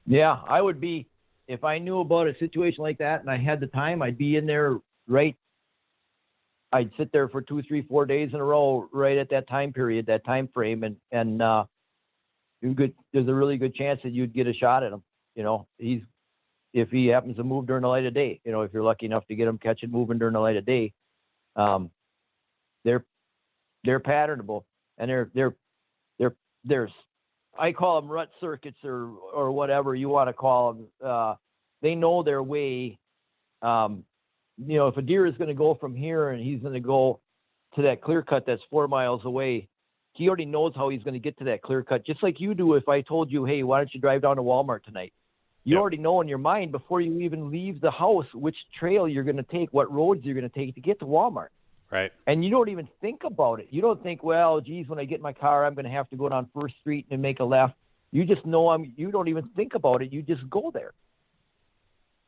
[0.06, 1.10] Yeah, I would be
[1.46, 4.36] if I knew about a situation like that and I had the time, I'd be
[4.36, 5.36] in there right
[6.72, 9.72] I'd sit there for two, three, four days in a row, right at that time
[9.72, 11.64] period, that time frame, and and uh,
[12.62, 12.94] good.
[13.12, 15.02] There's a really good chance that you'd get a shot at him.
[15.34, 16.00] You know, he's
[16.72, 18.40] if he happens to move during the light of day.
[18.44, 20.64] You know, if you're lucky enough to get him catching moving during the light of
[20.64, 20.92] day,
[21.56, 21.90] um,
[22.84, 23.04] they're
[23.84, 24.64] they're patternable
[24.98, 25.54] and they're they're
[26.18, 26.90] they're there's
[27.58, 30.86] I call them rut circuits or or whatever you want to call them.
[31.04, 31.34] Uh,
[31.82, 32.98] they know their way
[33.60, 34.04] um,
[34.58, 36.80] you know, if a deer is going to go from here and he's going to
[36.80, 37.20] go
[37.74, 39.68] to that clear cut that's four miles away,
[40.12, 42.54] he already knows how he's going to get to that clear cut, just like you
[42.54, 45.12] do if I told you, hey, why don't you drive down to Walmart tonight?
[45.64, 45.80] You yep.
[45.80, 49.36] already know in your mind before you even leave the house which trail you're going
[49.36, 51.48] to take, what roads you're going to take to get to Walmart.
[51.90, 52.10] Right.
[52.26, 53.68] And you don't even think about it.
[53.70, 56.08] You don't think, well, geez, when I get in my car, I'm going to have
[56.10, 57.74] to go down First Street and make a left.
[58.10, 58.92] You just know I'm.
[58.96, 60.12] You don't even think about it.
[60.12, 60.92] You just go there.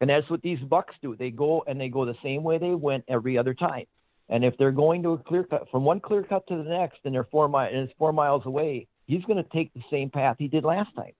[0.01, 1.17] And that's what these bucks do.
[1.17, 3.85] They go and they go the same way they went every other time.
[4.29, 6.99] And if they're going to a clear cut from one clear cut to the next
[7.05, 10.11] and they're four miles and it's four miles away, he's going to take the same
[10.11, 11.13] path he did last time.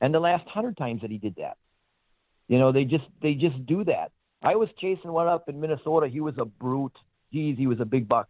[0.00, 1.56] And the last hundred times that he did that.
[2.48, 4.10] You know, they just they just do that.
[4.42, 6.08] I was chasing one up in Minnesota.
[6.08, 6.96] He was a brute.
[7.32, 8.28] Geez, he was a big buck.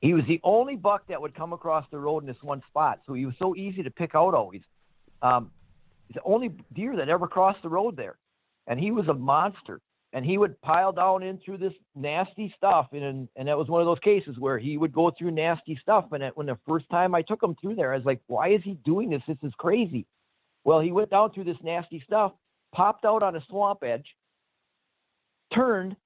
[0.00, 3.00] He was the only buck that would come across the road in this one spot.
[3.06, 4.60] So he was so easy to pick out always.
[5.22, 5.50] Um,
[6.12, 8.16] the only deer that ever crossed the road there.
[8.66, 9.80] And he was a monster.
[10.12, 12.86] And he would pile down in through this nasty stuff.
[12.92, 16.06] And, and that was one of those cases where he would go through nasty stuff.
[16.12, 18.50] And it, when the first time I took him through there, I was like, why
[18.50, 19.22] is he doing this?
[19.26, 20.06] This is crazy.
[20.62, 22.32] Well, he went down through this nasty stuff,
[22.72, 24.06] popped out on a swamp edge,
[25.52, 25.96] turned,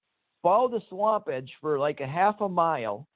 [0.42, 3.06] followed the swamp edge for like a half a mile,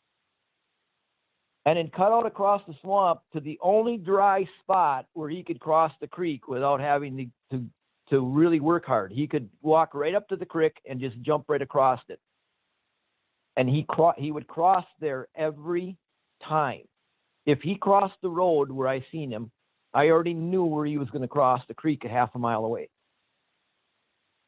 [1.64, 5.60] and then cut out across the swamp to the only dry spot where he could
[5.60, 7.64] cross the creek without having to, to,
[8.10, 9.12] to really work hard.
[9.12, 12.18] He could walk right up to the creek and just jump right across it.
[13.56, 15.96] And he cro- he would cross there every
[16.46, 16.82] time.
[17.46, 19.50] If he crossed the road where I seen him,
[19.94, 22.64] I already knew where he was going to cross the creek a half a mile
[22.64, 22.88] away.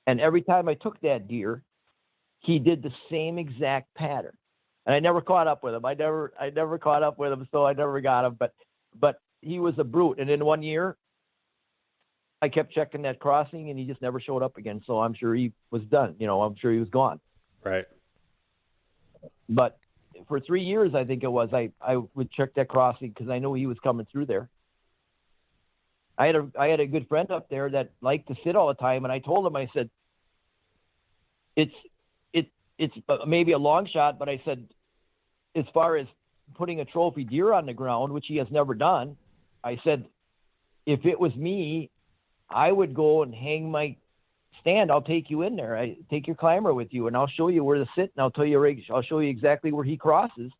[0.06, 1.62] And every time I took that deer,
[2.40, 4.36] he did the same exact pattern
[4.86, 5.84] and I never caught up with him.
[5.84, 8.36] I never I never caught up with him, so I never got him.
[8.38, 8.54] But
[8.98, 10.18] but he was a brute.
[10.18, 10.96] And in one year,
[12.42, 14.82] I kept checking that crossing, and he just never showed up again.
[14.86, 16.16] So I'm sure he was done.
[16.18, 17.20] You know, I'm sure he was gone.
[17.62, 17.86] Right.
[19.48, 19.78] But
[20.28, 23.38] for three years, I think it was, I I would check that crossing because I
[23.38, 24.48] knew he was coming through there.
[26.16, 28.68] I had a I had a good friend up there that liked to sit all
[28.68, 29.90] the time, and I told him I said,
[31.56, 31.74] it's
[32.78, 34.66] it's uh, maybe a long shot, but I said,
[35.56, 36.06] as far as
[36.54, 39.16] putting a trophy deer on the ground, which he has never done,
[39.62, 40.06] I said,
[40.86, 41.90] if it was me,
[42.50, 43.96] I would go and hang my
[44.60, 45.76] stand, I'll take you in there.
[45.76, 48.30] I take your climber with you, and I'll show you where to sit, and I'll
[48.30, 50.50] tell you, I'll show you exactly where he crosses.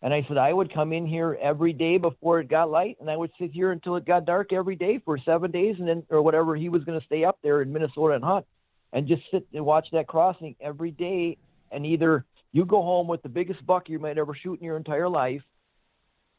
[0.00, 3.10] And I said I would come in here every day before it got light, and
[3.10, 6.04] I would sit here until it got dark every day for seven days, and then
[6.08, 8.46] or whatever he was going to stay up there in Minnesota and hunt,
[8.92, 11.36] and just sit and watch that crossing every day.
[11.70, 14.76] And either you go home with the biggest buck you might ever shoot in your
[14.76, 15.42] entire life,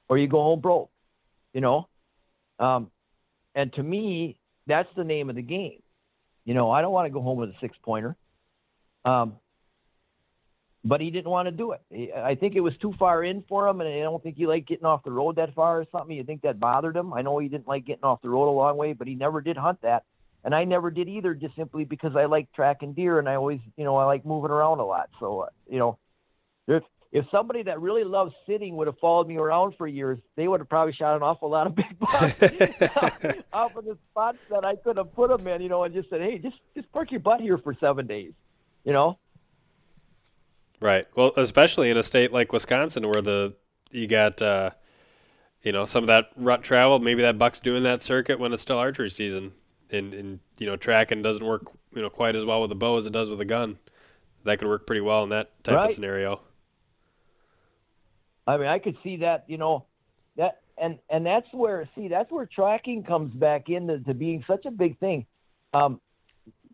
[0.08, 0.90] or you go home broke.
[1.54, 1.88] You know,
[2.60, 2.92] um,
[3.56, 4.38] and to me,
[4.68, 5.82] that's the name of the game.
[6.46, 8.16] You know, I don't want to go home with a six pointer.
[9.06, 9.36] Um,
[10.84, 12.14] but he didn't want to do it.
[12.16, 14.68] I think it was too far in for him, and I don't think he liked
[14.68, 16.16] getting off the road that far or something.
[16.16, 17.14] You think that bothered him?
[17.14, 19.42] I know he didn't like getting off the road a long way, but he never
[19.42, 20.04] did hunt that,
[20.44, 23.60] and I never did either, just simply because I like tracking deer, and I always,
[23.78, 25.10] you know, I like moving around a lot.
[25.20, 25.98] So, uh, you know,
[26.68, 30.48] if if somebody that really loves sitting would have followed me around for years, they
[30.48, 32.42] would have probably shot an awful lot of big bucks
[33.54, 36.10] off of the spots that I could have put them in, you know, and just
[36.10, 38.34] said, hey, just just park your butt here for seven days,
[38.84, 39.18] you know.
[40.80, 41.06] Right.
[41.16, 43.56] Well, especially in a state like Wisconsin where the
[43.92, 44.72] you got uh,
[45.64, 47.00] you know some of that rut travel.
[47.00, 49.54] Maybe that buck's doing that circuit when it's still archery season,
[49.92, 51.64] and and you know tracking doesn't work
[51.94, 53.78] you know quite as well with a bow as it does with a gun.
[54.46, 55.86] That could work pretty well in that type right.
[55.86, 56.42] of scenario.
[58.48, 59.46] I mean, I could see that.
[59.48, 59.86] You know,
[60.38, 64.66] that and and that's where see that's where tracking comes back into to being such
[64.66, 65.26] a big thing.
[65.74, 66.00] Um,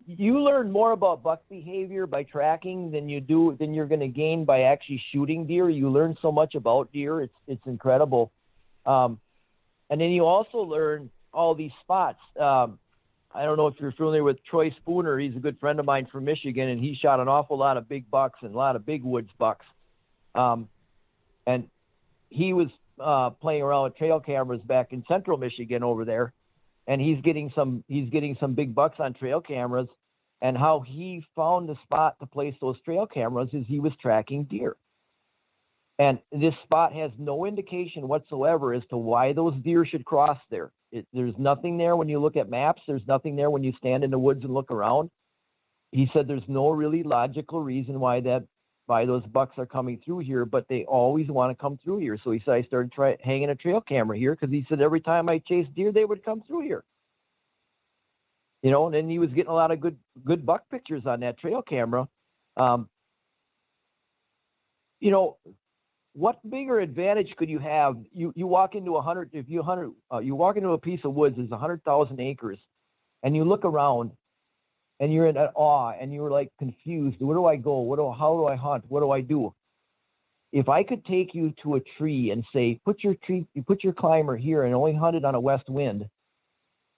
[0.08, 4.08] you learn more about buck behavior by tracking than you do than you're going to
[4.08, 5.70] gain by actually shooting deer.
[5.70, 8.32] You learn so much about deer; it's it's incredible.
[8.86, 9.20] Um,
[9.90, 12.20] and then you also learn all these spots.
[12.40, 12.80] Um,
[13.36, 15.20] I don't know if you're familiar with Troy Spooner.
[15.20, 17.90] He's a good friend of mine from Michigan, and he shot an awful lot of
[17.90, 19.66] big bucks and a lot of big woods bucks.
[20.34, 20.70] Um,
[21.46, 21.68] and
[22.30, 22.68] he was
[23.00, 26.34] uh, playing around with trail cameras back in central Michigan over there
[26.88, 29.88] and he's getting some he's getting some big bucks on trail cameras
[30.42, 34.44] and how he found the spot to place those trail cameras is he was tracking
[34.46, 34.76] deer
[35.98, 40.72] and this spot has no indication whatsoever as to why those deer should cross there
[40.92, 44.04] it, there's nothing there when you look at maps there's nothing there when you stand
[44.04, 45.10] in the woods and look around
[45.92, 48.44] he said there's no really logical reason why that
[48.88, 52.18] why those bucks are coming through here, but they always want to come through here.
[52.24, 55.02] So he said I started try, hanging a trail camera here because he said every
[55.02, 56.84] time I chased deer, they would come through here.
[58.62, 61.20] You know, and then he was getting a lot of good good buck pictures on
[61.22, 62.08] that trail camera.
[62.58, 62.90] Um,
[65.00, 65.38] you know,
[66.16, 67.98] what bigger advantage could you have?
[68.14, 71.02] You you walk into a hundred if you hundred uh, you walk into a piece
[71.04, 72.58] of woods, there's a hundred thousand acres,
[73.22, 74.12] and you look around
[75.02, 77.18] and you're in awe and you're like confused.
[77.20, 77.80] Where do I go?
[77.80, 78.86] What do how do I hunt?
[78.88, 79.54] What do I do?
[80.54, 83.84] If I could take you to a tree and say, put your tree, you put
[83.84, 86.06] your climber here and only hunt it on a west wind,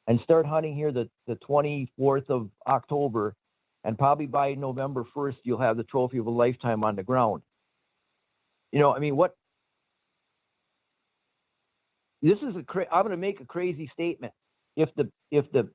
[0.05, 3.33] and start hunting here the, the 24th of October,
[3.83, 7.41] and probably by November 1st you'll have the trophy of a lifetime on the ground.
[8.71, 9.35] You know, I mean, what?
[12.21, 12.63] This is a.
[12.63, 14.33] Cra- I'm going to make a crazy statement.
[14.75, 15.69] If the if the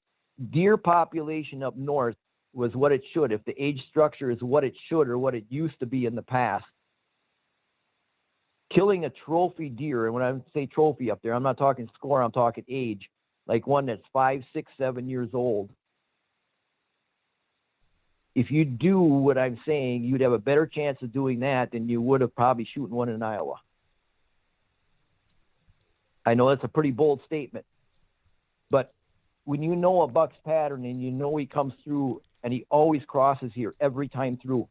[0.51, 2.17] deer population up north
[2.53, 5.45] was what it should, if the age structure is what it should or what it
[5.49, 6.65] used to be in the past,
[8.75, 12.23] killing a trophy deer, and when I say trophy up there, I'm not talking score,
[12.23, 13.09] I'm talking age,
[13.47, 15.71] like one that's five, six, seven years old.
[18.35, 21.89] If you do what I'm saying, you'd have a better chance of doing that than
[21.89, 23.57] you would of probably shooting one in Iowa.
[26.25, 27.67] I know that's a pretty bold statement,
[28.71, 28.95] but
[29.45, 33.03] when you know a buck's pattern and you know he comes through and he always
[33.07, 34.69] crosses here every time through,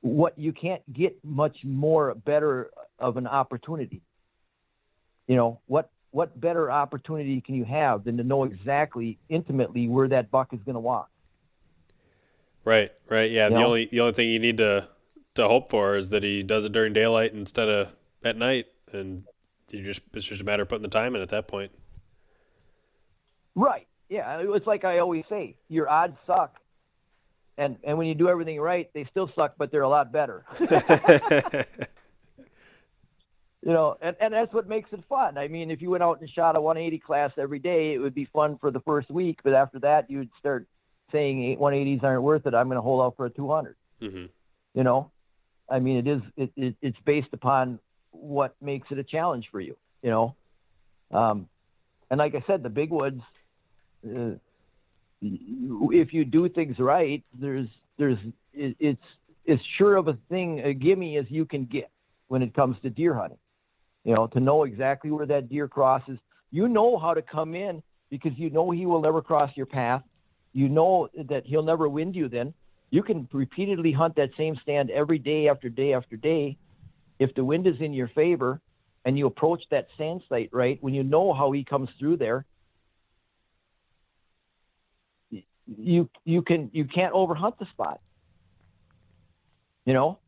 [0.00, 4.02] what you can't get much more better of an opportunity.
[5.28, 5.90] You know what?
[6.10, 10.60] What better opportunity can you have than to know exactly intimately where that buck is
[10.62, 11.08] going to walk?
[12.64, 13.48] Right, right, yeah.
[13.48, 13.66] You the know?
[13.66, 14.88] only the only thing you need to
[15.34, 17.94] to hope for is that he does it during daylight instead of
[18.24, 19.24] at night, and
[19.70, 21.72] you just it's just a matter of putting the time in at that point.
[23.54, 23.86] Right.
[24.08, 24.38] Yeah.
[24.40, 26.56] It's like I always say, your odds suck.
[27.58, 30.44] And and when you do everything right, they still suck, but they're a lot better.
[30.60, 30.66] you
[33.64, 35.36] know, and, and that's what makes it fun.
[35.36, 38.14] I mean, if you went out and shot a 180 class every day, it would
[38.14, 40.66] be fun for the first week, but after that, you'd start
[41.12, 42.54] saying 180s aren't worth it.
[42.54, 43.76] I'm going to hold out for a 200.
[44.00, 44.24] Mm-hmm.
[44.74, 45.10] You know,
[45.68, 47.78] I mean, it is it, it, it's based upon
[48.10, 49.76] what makes it a challenge for you.
[50.02, 50.34] You know,
[51.10, 51.48] um,
[52.10, 53.22] and like I said, the big woods
[54.04, 54.32] uh,
[55.22, 58.18] if you do things right, there's there's
[58.52, 59.02] it, it's
[59.46, 61.90] as sure of a thing a gimme as you can get
[62.28, 63.38] when it comes to deer hunting.
[64.04, 66.18] You know, to know exactly where that deer crosses.
[66.50, 70.02] You know how to come in because you know he will never cross your path.
[70.52, 72.28] You know that he'll never wind you.
[72.28, 72.54] Then
[72.90, 76.56] you can repeatedly hunt that same stand every day after day after day.
[77.18, 78.60] If the wind is in your favor,
[79.04, 82.44] and you approach that sand site right when you know how he comes through there,
[85.66, 88.00] you you can you can't overhunt the spot.
[89.84, 90.18] You know,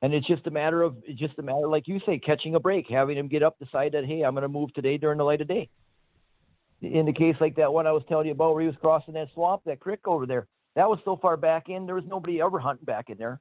[0.00, 2.60] and it's just a matter of it's just a matter, like you say, catching a
[2.60, 5.24] break, having him get up, decide that hey, I'm going to move today during the
[5.24, 5.68] light of day.
[6.82, 9.14] In the case like that one I was telling you about, where he was crossing
[9.14, 12.40] that swamp, that creek over there, that was so far back in, there was nobody
[12.40, 13.40] ever hunting back in there.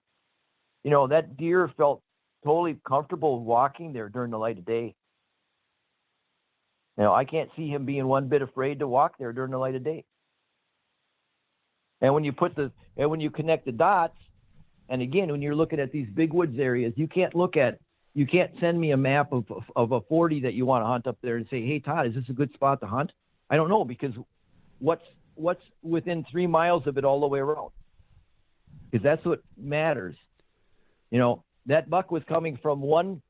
[0.83, 2.01] You know, that deer felt
[2.45, 4.95] totally comfortable walking there during the light of day.
[6.97, 9.57] You know, I can't see him being one bit afraid to walk there during the
[9.57, 10.05] light of day.
[12.01, 14.17] And when you put the and when you connect the dots,
[14.87, 17.79] and again, when you're looking at these big woods areas, you can't look at
[18.13, 21.07] you can't send me a map of of a 40 that you want to hunt
[21.07, 23.11] up there and say, "Hey Todd, is this a good spot to hunt?"
[23.49, 24.13] I don't know because
[24.79, 25.03] what's
[25.35, 27.71] what's within three miles of it all the way around?
[28.89, 30.15] Because that's what matters.
[31.11, 33.21] You know, that buck was coming from one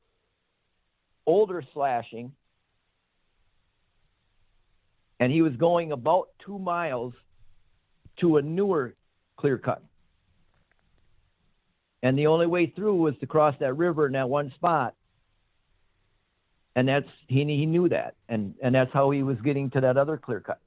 [1.26, 2.32] older slashing,
[5.20, 7.12] and he was going about two miles
[8.20, 8.94] to a newer
[9.36, 9.82] clear cut.
[12.02, 14.94] And the only way through was to cross that river in that one spot.
[16.76, 18.14] And that's he he knew that.
[18.28, 20.60] And and that's how he was getting to that other clear cut.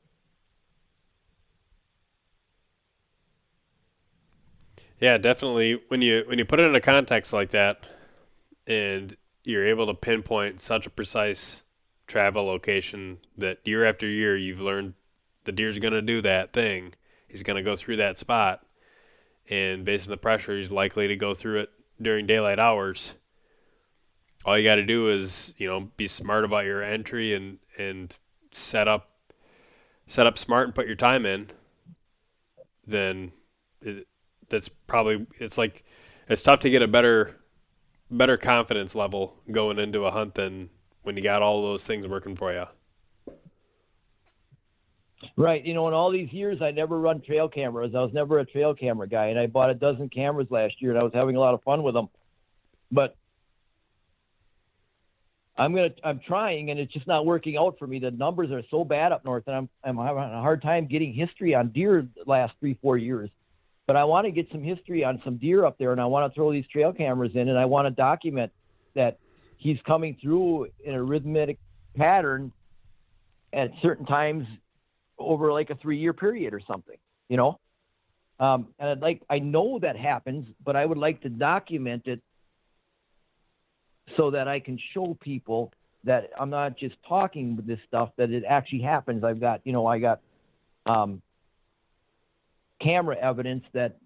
[4.99, 5.82] Yeah, definitely.
[5.88, 7.88] When you when you put it in a context like that,
[8.68, 11.64] and you're able to pinpoint such a precise
[12.07, 14.95] travel location that year after year you've learned
[15.43, 16.93] the deer's going to do that thing.
[17.28, 18.66] He's going to go through that spot,
[19.47, 21.70] and based on the pressure, he's likely to go through it
[22.01, 23.14] during daylight hours.
[24.46, 28.18] All you got to do is you know be smart about your entry and and
[28.52, 29.10] set up
[30.08, 31.50] set up smart and put your time in.
[32.86, 33.32] Then
[33.82, 34.08] it,
[34.50, 35.84] that's probably it's like
[36.28, 37.36] it's tough to get a better
[38.10, 40.70] better confidence level going into a hunt than
[41.04, 42.66] when you got all those things working for you.
[45.36, 45.64] Right.
[45.64, 47.94] You know, in all these years, I never run trail cameras.
[47.94, 50.92] I was never a trail camera guy, and I bought a dozen cameras last year,
[50.92, 52.10] and I was having a lot of fun with them.
[52.92, 53.16] But
[55.60, 57.99] I'm gonna, I'm trying, and it's just not working out for me.
[57.99, 61.14] The numbers are so bad up north, and I'm, I'm having a hard time getting
[61.14, 63.30] history on deer the last three, four years
[63.89, 66.32] but I want to get some history on some deer up there, and I want
[66.32, 68.51] to throw these trail cameras in, and I want to document
[68.93, 69.18] that
[69.57, 71.57] he's coming through in a rhythmic
[71.97, 72.51] pattern
[73.51, 74.45] at certain times
[75.18, 76.97] over like a three-year period or something,
[77.30, 77.60] you know.
[78.39, 82.22] Um, and I'd like I know that happens, but I would like to document it
[84.18, 88.32] so that I can show people that I'm not just talking with this stuff, that
[88.32, 89.24] it actually happens.
[89.24, 90.22] I've got, you know, I got
[90.86, 91.22] um,
[92.82, 93.97] camera evidence that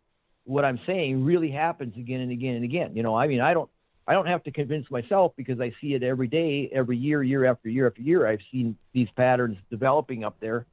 [0.45, 2.95] what I'm saying really happens again and again and again.
[2.95, 3.69] You know, I mean, I don't,
[4.07, 7.45] I don't have to convince myself because I see it every day, every year, year
[7.45, 8.27] after year after year.
[8.27, 10.65] I've seen these patterns developing up there.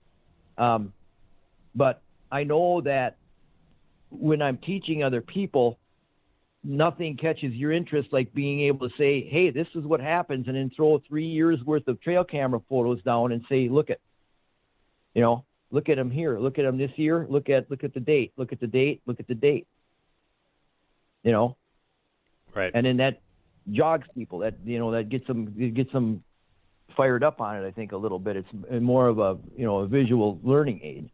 [0.58, 0.92] Um,
[1.74, 2.02] but
[2.32, 3.16] I know that
[4.10, 5.78] when I'm teaching other people,
[6.62, 10.56] nothing catches your interest like being able to say, "Hey, this is what happens," and
[10.56, 14.00] then throw three years worth of trail camera photos down and say, "Look at,"
[15.14, 16.38] you know, Look at them here.
[16.38, 17.26] Look at them this year.
[17.28, 18.32] Look at look at the date.
[18.36, 19.02] Look at the date.
[19.06, 19.68] Look at the date.
[21.22, 21.56] You know.
[22.54, 22.72] Right.
[22.74, 23.20] And then that
[23.70, 24.40] jogs people.
[24.40, 26.20] That you know that gets them gets them
[26.96, 27.66] fired up on it.
[27.66, 28.36] I think a little bit.
[28.36, 31.10] It's uh, more of a you know a visual learning aid.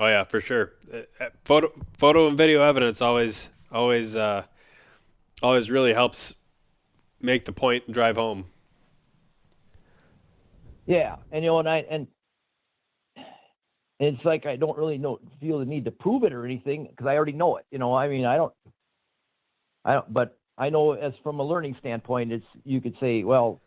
[0.00, 0.72] Oh yeah, for sure.
[0.92, 4.44] Uh, uh, photo photo and video evidence always always uh,
[5.42, 6.34] always really helps
[7.20, 8.46] make the point and drive home.
[10.86, 12.06] Yeah, and you know, and I and
[13.98, 17.06] it's like I don't really know feel the need to prove it or anything because
[17.06, 17.66] I already know it.
[17.70, 18.52] You know, I mean, I don't,
[19.84, 23.60] I don't, but I know as from a learning standpoint, it's you could say, well,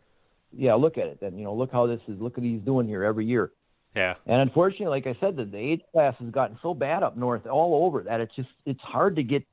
[0.50, 1.36] yeah, look at it then.
[1.36, 2.18] You know, look how this is.
[2.18, 3.52] Look at he's doing here every year.
[3.94, 4.14] Yeah.
[4.26, 7.46] And unfortunately, like I said, the, the age class has gotten so bad up north,
[7.46, 9.44] all over that it's just it's hard to get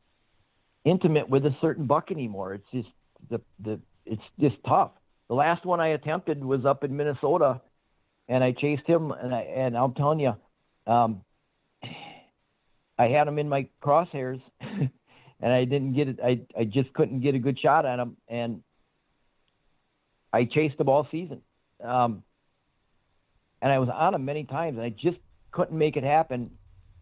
[0.86, 2.54] intimate with a certain buck anymore.
[2.54, 2.90] It's just
[3.30, 4.92] the the it's just tough.
[5.28, 7.62] The last one I attempted was up in Minnesota,
[8.28, 10.36] and I chased him, and I and I'm telling you,
[10.88, 11.22] um,
[12.98, 14.92] I had him in my crosshairs, and
[15.42, 16.20] I didn't get it.
[16.24, 18.64] I I just couldn't get a good shot at him, and
[20.32, 21.42] I chased him all season.
[21.84, 22.24] Um,
[23.62, 25.18] and I was on him many times, and I just
[25.52, 26.52] couldn't make it happen.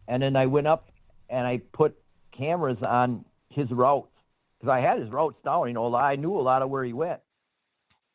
[0.07, 0.89] And then I went up
[1.29, 1.97] and I put
[2.37, 4.11] cameras on his routes
[4.59, 5.67] because I had his routes down.
[5.67, 7.19] You know, I knew a lot of where he went,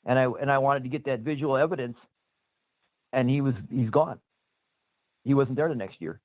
[0.07, 1.97] and I and I wanted to get that visual evidence
[3.13, 4.19] and he was he's gone.
[5.25, 6.21] He wasn't there the next year.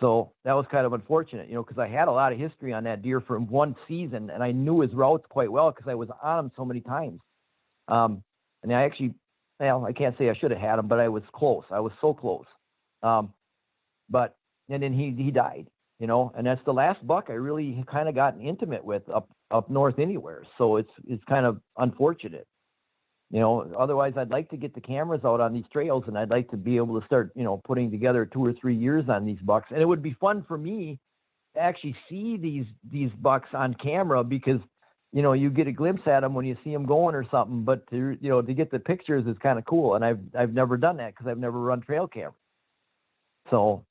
[0.00, 2.72] So that was kind of unfortunate, you know, because I had a lot of history
[2.72, 5.94] on that deer from one season, and I knew his routes quite well because I
[5.94, 7.20] was on him so many times.
[7.88, 8.22] Um,
[8.62, 9.14] and I actually,
[9.60, 11.64] well, I can't say I should have had him, but I was close.
[11.70, 12.46] I was so close.
[13.02, 13.32] Um,
[14.08, 14.36] but
[14.68, 15.66] and then he he died,
[15.98, 19.28] you know, and that's the last buck I really kind of gotten intimate with up
[19.50, 20.44] up north anywhere.
[20.58, 22.46] So it's it's kind of unfortunate
[23.30, 26.30] you know otherwise i'd like to get the cameras out on these trails and i'd
[26.30, 29.24] like to be able to start you know putting together two or three years on
[29.24, 30.98] these bucks and it would be fun for me
[31.54, 34.60] to actually see these these bucks on camera because
[35.16, 37.62] you know you get a glimpse at them when you see them going or something
[37.62, 40.52] but to you know to get the pictures is kind of cool and i've i've
[40.52, 42.34] never done that because i've never run trail camera
[43.50, 43.84] so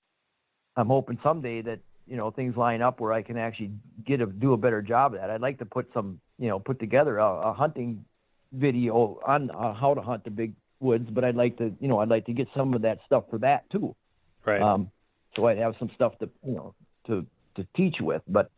[0.76, 3.72] i'm hoping someday that you know things line up where i can actually
[4.06, 6.60] get a do a better job of that i'd like to put some you know
[6.60, 8.06] put together a, a hunting
[8.54, 12.00] video on uh, how to hunt the big woods, but I'd like to, you know,
[12.00, 13.96] I'd like to get some of that stuff for that too.
[14.46, 14.62] Right.
[14.62, 14.92] Um,
[15.36, 16.76] so I'd have some stuff to, you know,
[17.08, 18.52] to to teach with, but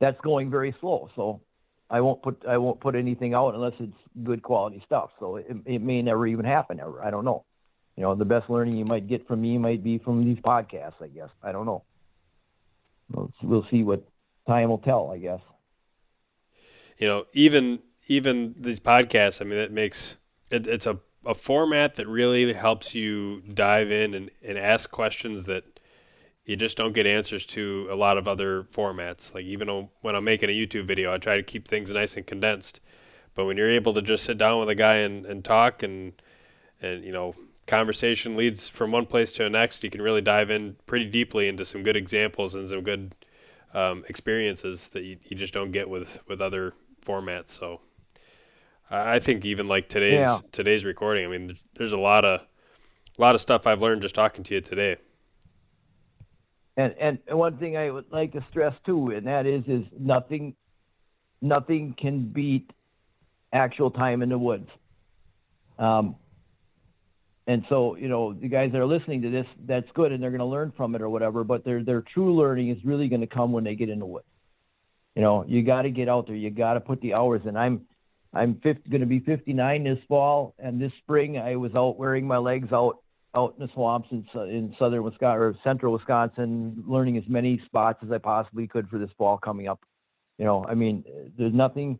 [0.00, 1.08] that's going very slow.
[1.14, 1.42] So
[1.88, 5.10] I won't put I won't put anything out unless it's good quality stuff.
[5.20, 7.02] So it, it may never even happen ever.
[7.02, 7.44] I don't know.
[7.96, 11.02] You know, the best learning you might get from me might be from these podcasts.
[11.02, 11.84] I guess I don't know.
[13.12, 14.06] We'll, we'll see what
[14.46, 15.10] time will tell.
[15.10, 15.40] I guess.
[16.98, 20.16] You know, even even these podcasts, I mean, it makes
[20.50, 25.44] it, it's a, a format that really helps you dive in and, and ask questions
[25.44, 25.79] that
[26.50, 29.32] you just don't get answers to a lot of other formats.
[29.32, 32.26] Like even when I'm making a YouTube video, I try to keep things nice and
[32.26, 32.80] condensed.
[33.36, 36.20] But when you're able to just sit down with a guy and, and talk and
[36.82, 37.36] and you know
[37.68, 41.46] conversation leads from one place to the next, you can really dive in pretty deeply
[41.46, 43.14] into some good examples and some good
[43.72, 46.74] um, experiences that you, you just don't get with with other
[47.06, 47.50] formats.
[47.50, 47.80] So
[48.90, 50.38] I think even like today's yeah.
[50.50, 51.24] today's recording.
[51.24, 54.54] I mean, there's a lot of a lot of stuff I've learned just talking to
[54.54, 54.96] you today.
[56.80, 60.54] And and one thing I would like to stress too, and that is is nothing
[61.42, 62.70] nothing can beat
[63.52, 64.68] actual time in the woods.
[65.78, 66.16] Um,
[67.46, 70.30] and so you know the guys that are listening to this, that's good, and they're
[70.30, 71.44] going to learn from it or whatever.
[71.44, 74.06] But their their true learning is really going to come when they get in the
[74.06, 74.26] woods.
[75.14, 76.36] You know, you got to get out there.
[76.36, 77.56] You got to put the hours in.
[77.56, 77.82] I'm
[78.32, 82.38] I'm going to be 59 this fall, and this spring I was out wearing my
[82.38, 82.98] legs out
[83.34, 88.00] out in the swamps in, in southern Wisconsin or central Wisconsin, learning as many spots
[88.04, 89.80] as I possibly could for this fall coming up.
[90.38, 91.04] You know, I mean,
[91.36, 91.98] there's nothing.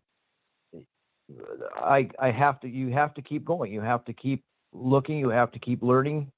[1.77, 2.69] I I have to.
[2.69, 3.73] You have to keep going.
[3.73, 5.19] You have to keep looking.
[5.19, 6.33] You have to keep learning.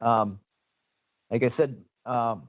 [0.00, 0.40] Um,
[1.30, 2.48] like I said, um,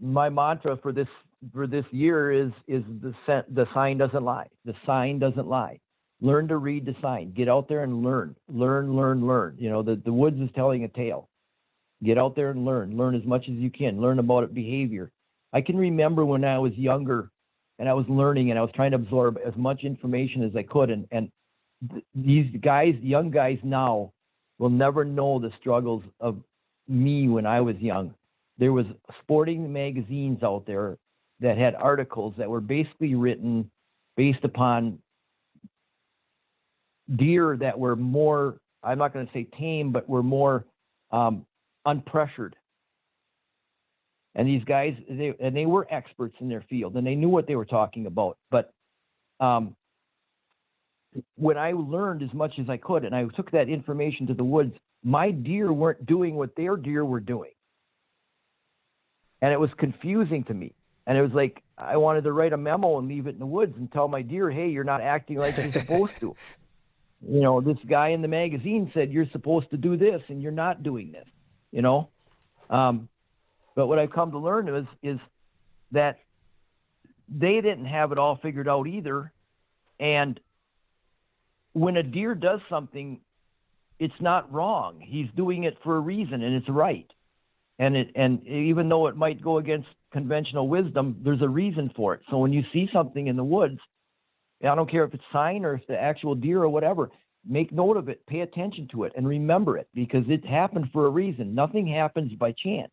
[0.00, 1.08] my mantra for this
[1.52, 3.14] for this year is is the
[3.48, 4.48] the sign doesn't lie.
[4.64, 5.80] The sign doesn't lie
[6.20, 7.32] learn to read the sign.
[7.32, 8.34] Get out there and learn.
[8.48, 9.56] Learn learn learn.
[9.58, 11.28] You know the, the woods is telling a tale.
[12.04, 12.96] Get out there and learn.
[12.96, 14.00] Learn as much as you can.
[14.00, 15.10] Learn about it behavior.
[15.52, 17.30] I can remember when i was younger
[17.78, 20.62] and i was learning and i was trying to absorb as much information as i
[20.62, 20.90] could.
[20.90, 21.30] And and
[21.90, 24.12] th- these guys young guys now
[24.58, 26.38] will never know the struggles of
[26.88, 28.14] me when i was young.
[28.58, 28.86] There was
[29.22, 30.96] sporting magazines out there
[31.40, 33.70] that had articles that were basically written
[34.16, 34.98] based upon
[37.14, 40.64] deer that were more, I'm not going to say tame, but were more
[41.10, 41.46] um,
[41.86, 42.52] unpressured.
[44.34, 47.46] And these guys, they, and they were experts in their field and they knew what
[47.46, 48.36] they were talking about.
[48.50, 48.72] But
[49.40, 49.74] um,
[51.36, 54.44] when I learned as much as I could and I took that information to the
[54.44, 57.52] woods, my deer weren't doing what their deer were doing.
[59.40, 60.74] And it was confusing to me.
[61.06, 63.46] And it was like I wanted to write a memo and leave it in the
[63.46, 66.34] woods and tell my deer, hey, you're not acting like you're supposed to
[67.22, 70.52] you know, this guy in the magazine said you're supposed to do this and you're
[70.52, 71.26] not doing this,
[71.72, 72.08] you know.
[72.68, 73.08] Um,
[73.74, 75.18] but what I've come to learn is is
[75.92, 76.18] that
[77.28, 79.32] they didn't have it all figured out either.
[79.98, 80.38] And
[81.72, 83.20] when a deer does something,
[83.98, 85.00] it's not wrong.
[85.00, 87.10] He's doing it for a reason and it's right.
[87.78, 92.14] And it and even though it might go against conventional wisdom, there's a reason for
[92.14, 92.20] it.
[92.30, 93.78] So when you see something in the woods
[94.62, 97.10] I don't care if it's sign or if the actual deer or whatever.
[97.48, 101.06] Make note of it, pay attention to it, and remember it because it happened for
[101.06, 101.54] a reason.
[101.54, 102.90] Nothing happens by chance.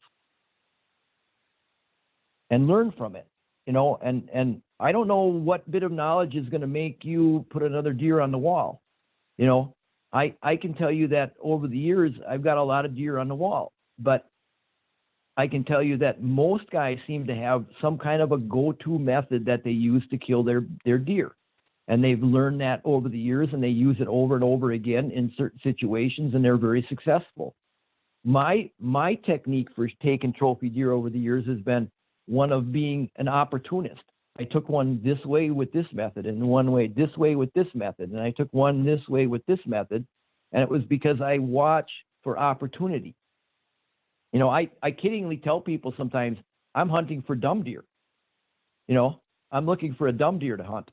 [2.52, 3.26] And learn from it,
[3.66, 3.98] you know.
[4.04, 7.64] And and I don't know what bit of knowledge is going to make you put
[7.64, 8.82] another deer on the wall.
[9.38, 9.76] You know,
[10.12, 13.18] I I can tell you that over the years I've got a lot of deer
[13.18, 14.30] on the wall, but
[15.36, 19.00] I can tell you that most guys seem to have some kind of a go-to
[19.00, 21.36] method that they use to kill their their deer
[21.88, 25.12] and they've learned that over the years and they use it over and over again
[25.12, 27.56] in certain situations and they're very successful.
[28.24, 31.92] My my technique for taking trophy deer over the years has been
[32.26, 34.02] one of being an opportunist.
[34.40, 37.68] I took one this way with this method and one way this way with this
[37.76, 40.08] method and i took one this way with this method
[40.54, 41.92] and it was because i watch
[42.24, 43.14] for opportunity.
[44.32, 46.38] You know i i kiddingly tell people sometimes
[46.74, 47.84] i'm hunting for dumb deer.
[48.88, 49.20] You know
[49.52, 50.90] i'm looking for a dumb deer to hunt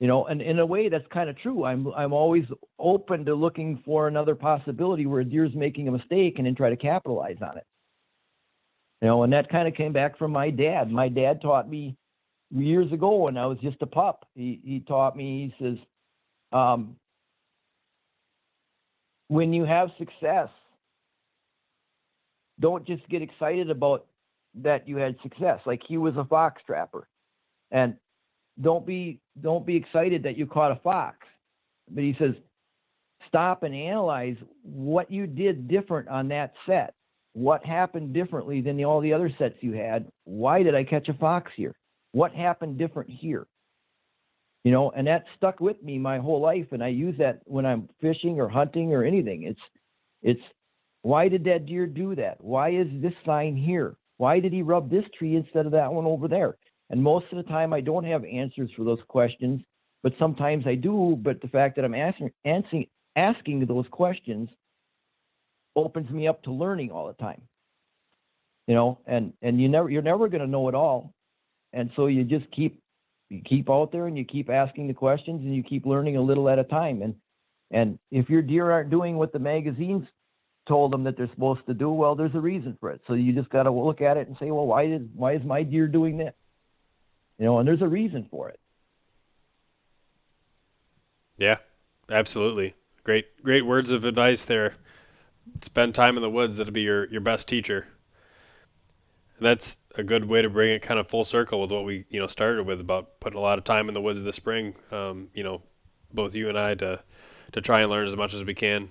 [0.00, 1.64] you know and in a way that's kind of true.
[1.64, 2.44] I'm i'm always
[2.78, 6.70] open to looking for another possibility where a deer's making a mistake and then try
[6.70, 7.66] to capitalize on it.
[9.02, 10.90] You know and that kind of came back from my dad.
[10.90, 11.96] My dad taught me
[12.50, 14.26] years ago when i was just a pup.
[14.34, 15.78] He he taught me he says
[16.52, 16.96] um,
[19.28, 20.48] when you have success
[22.60, 24.06] don't just get excited about
[24.54, 25.60] that you had success.
[25.66, 27.08] Like he was a fox trapper
[27.70, 27.96] and
[28.60, 31.18] don't be don't be excited that you caught a fox.
[31.90, 32.34] But he says,
[33.28, 36.94] stop and analyze what you did different on that set.
[37.32, 40.06] What happened differently than the, all the other sets you had?
[40.24, 41.74] Why did I catch a fox here?
[42.12, 43.46] What happened different here?
[44.62, 47.66] You know, and that stuck with me my whole life, and I use that when
[47.66, 49.42] I'm fishing or hunting or anything.
[49.42, 49.60] It's,
[50.22, 50.40] it's,
[51.02, 52.42] why did that deer do that?
[52.42, 53.96] Why is this sign here?
[54.16, 56.56] Why did he rub this tree instead of that one over there?
[56.90, 59.62] And most of the time, I don't have answers for those questions,
[60.02, 61.18] but sometimes I do.
[61.20, 64.48] But the fact that I'm asking, asking, asking those questions
[65.76, 67.42] opens me up to learning all the time.
[68.66, 71.12] You know, and and you never you're never going to know it all,
[71.74, 72.80] and so you just keep
[73.28, 76.22] you keep out there and you keep asking the questions and you keep learning a
[76.22, 77.02] little at a time.
[77.02, 77.14] And
[77.70, 80.06] and if your deer aren't doing what the magazines
[80.66, 83.02] told them that they're supposed to do, well, there's a reason for it.
[83.06, 85.42] So you just got to look at it and say, well, why is why is
[85.44, 86.32] my deer doing this?
[87.38, 88.60] You know, and there's a reason for it.
[91.36, 91.58] Yeah,
[92.08, 92.74] absolutely.
[93.02, 94.74] Great, great words of advice there.
[95.62, 96.56] Spend time in the woods.
[96.56, 97.88] That'll be your, your best teacher.
[99.38, 102.04] And that's a good way to bring it kind of full circle with what we,
[102.08, 104.76] you know, started with about putting a lot of time in the woods this spring.
[104.92, 105.62] Um, you know,
[106.12, 107.02] both you and I to,
[107.52, 108.90] to try and learn as much as we can.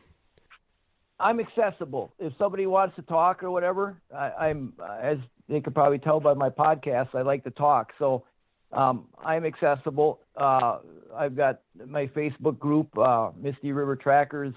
[1.20, 2.14] I'm accessible.
[2.20, 5.18] If somebody wants to talk or whatever, I, am as
[5.48, 7.94] they could probably tell by my podcast, I like to talk.
[7.98, 8.26] So
[8.74, 10.19] um, I'm accessible.
[10.36, 10.80] Uh,
[11.15, 14.53] I've got my Facebook group, uh, Misty River Trackers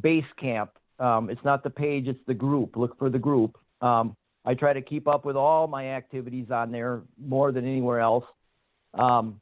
[0.00, 0.70] Base Camp.
[0.98, 2.76] Um, it's not the page, it's the group.
[2.76, 3.56] Look for the group.
[3.80, 8.00] Um, I try to keep up with all my activities on there more than anywhere
[8.00, 8.24] else.
[8.94, 9.40] Um,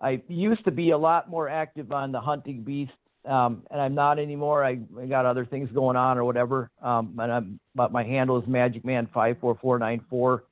[0.00, 2.92] I used to be a lot more active on the hunting beast,
[3.24, 4.64] um, and I'm not anymore.
[4.64, 6.70] I, I, got other things going on or whatever.
[6.82, 10.44] Um, and I'm, but my handle is Magic Man five four four nine four.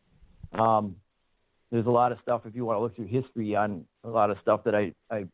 [1.71, 4.31] There's a lot of stuff if you want to look through history on a lot
[4.31, 5.27] of stuff that I, I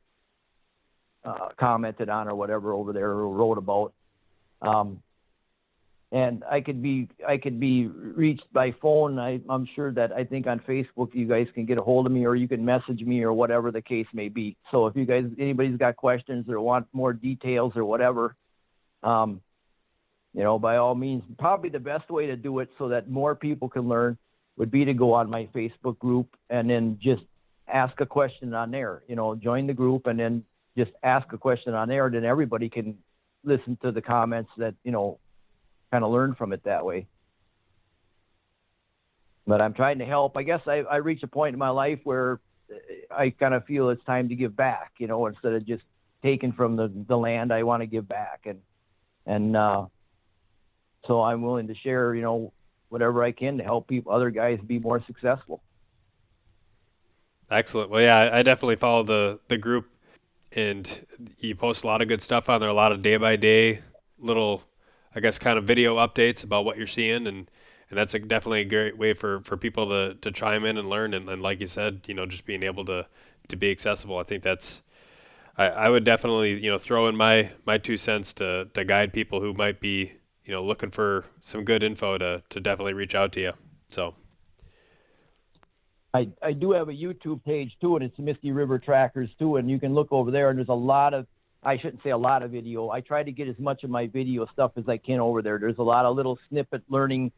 [1.25, 3.93] uh, commented on or whatever over there or wrote about.
[4.63, 5.03] Um,
[6.13, 9.19] and I could be I could be reached by phone.
[9.19, 12.13] I, I'm sure that I think on Facebook you guys can get a hold of
[12.13, 14.57] me or you can message me or whatever the case may be.
[14.71, 18.37] So if you guys anybody's got questions or want more details or whatever,
[19.03, 19.41] um,
[20.33, 23.35] you know, by all means, probably the best way to do it so that more
[23.35, 24.17] people can learn
[24.57, 27.23] would be to go on my Facebook group and then just
[27.69, 29.03] ask a question on there.
[29.09, 30.45] You know, join the group and then
[30.77, 32.09] just ask a question on there.
[32.11, 32.99] Then everybody can
[33.45, 35.19] listen to the comments that you know,
[35.91, 37.07] kind of learn from it that way.
[39.47, 40.37] But I'm trying to help.
[40.37, 42.41] I guess I, I reach a point in my life where
[43.11, 44.93] I kind of feel it's time to give back.
[44.99, 45.85] You know, instead of just
[46.23, 48.61] taking from the the land, I want to give back and
[49.27, 49.87] and uh,
[51.07, 52.15] so I'm willing to share.
[52.15, 52.53] You know
[52.89, 55.63] whatever I can to help people, other guys be more successful.
[57.51, 57.91] Excellent.
[57.91, 59.89] Well, yeah, I definitely follow the the group,
[60.53, 61.07] and
[61.39, 62.69] you post a lot of good stuff on there.
[62.69, 63.83] A lot of day by day
[64.19, 64.65] little,
[65.15, 67.49] I guess, kind of video updates about what you're seeing, and
[67.89, 70.89] and that's a, definitely a great way for for people to to chime in and
[70.89, 71.15] learn.
[71.15, 73.07] And, and like you said, you know, just being able to
[73.49, 74.19] to be accessible.
[74.19, 74.83] I think that's.
[75.59, 79.13] I, I would definitely, you know, throw in my my two cents to to guide
[79.13, 80.15] people who might be
[80.47, 83.53] you know, looking for some good info to, to definitely reach out to you.
[83.89, 84.15] So.
[86.15, 89.69] I, I do have a YouTube page too, and it's Misty River Trackers too, and
[89.69, 90.49] you can look over there.
[90.49, 91.27] And there's a lot of,
[91.63, 92.89] I shouldn't say a lot of video.
[92.91, 95.59] I try to get as much of my video stuff as I can over there.
[95.59, 97.33] There's a lot of little snippet learning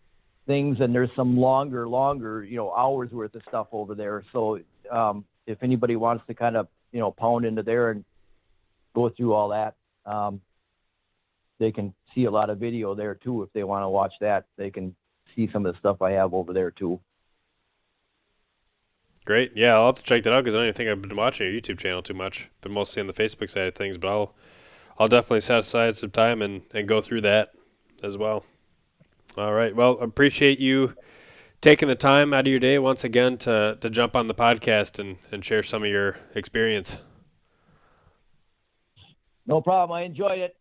[0.46, 4.22] things, and there's some longer, longer, you know, hours worth of stuff over there.
[4.32, 8.04] So um, if anybody wants to kind of, you know, pound into there and
[8.94, 9.74] go through all that,
[10.06, 10.40] um,
[11.58, 13.42] they can see a lot of video there too.
[13.42, 14.94] If they want to watch that, they can
[15.34, 17.00] see some of the stuff I have over there too.
[19.24, 19.52] Great.
[19.54, 21.52] Yeah, I'll have to check that out because I don't even think I've been watching
[21.52, 22.48] your YouTube channel too much.
[22.62, 24.34] Been mostly on the Facebook side of things, but I'll
[24.98, 27.52] I'll definitely set aside some time and, and go through that
[28.02, 28.44] as well.
[29.36, 29.74] All right.
[29.74, 30.94] Well, appreciate you
[31.60, 34.98] taking the time out of your day once again to, to jump on the podcast
[34.98, 36.98] and, and share some of your experience.
[39.46, 39.96] No problem.
[39.96, 40.56] I enjoyed it.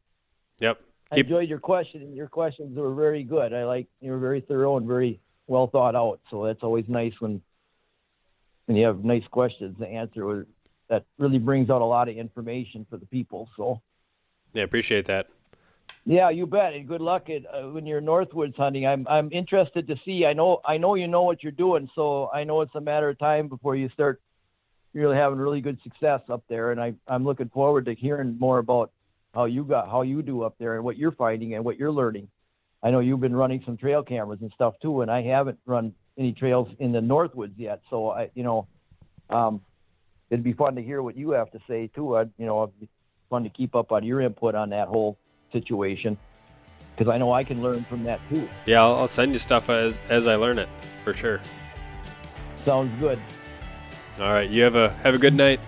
[0.60, 0.80] Yep.
[1.12, 2.16] I enjoyed your question.
[2.16, 3.54] Your questions were very good.
[3.54, 6.20] I like you were very thorough and very well thought out.
[6.30, 7.42] So that's always nice when
[8.66, 10.46] when you have nice questions to answer.
[10.90, 13.50] That really brings out a lot of information for the people.
[13.58, 13.82] So
[14.54, 15.28] yeah, appreciate that.
[16.06, 16.74] Yeah, you bet.
[16.74, 18.88] And good luck at, uh, when you're northwoods hunting.
[18.88, 20.26] I'm I'm interested to see.
[20.26, 23.10] I know I know you know what you're doing, so I know it's a matter
[23.10, 24.22] of time before you start
[24.94, 26.72] really having really good success up there.
[26.72, 28.92] And I I'm looking forward to hearing more about
[29.34, 31.92] how you got how you do up there and what you're finding and what you're
[31.92, 32.28] learning.
[32.84, 35.94] I know you've been running some trail cameras and stuff too, and I haven't run
[36.18, 37.82] any trails in the northwoods yet.
[37.90, 38.68] So I you know,
[39.30, 39.62] um,
[40.30, 42.18] it'd be fun to hear what you have to say too.
[42.18, 42.90] I you know, it'd be
[43.30, 45.18] fun to keep up on your input on that whole
[45.52, 46.18] situation
[46.96, 48.48] because I know I can learn from that too.
[48.66, 50.70] Yeah, I'll, I'll send you stuff as as I learn it
[51.04, 51.42] for sure.
[52.66, 53.20] Sounds good.
[54.20, 55.60] All right, you have a have a good night.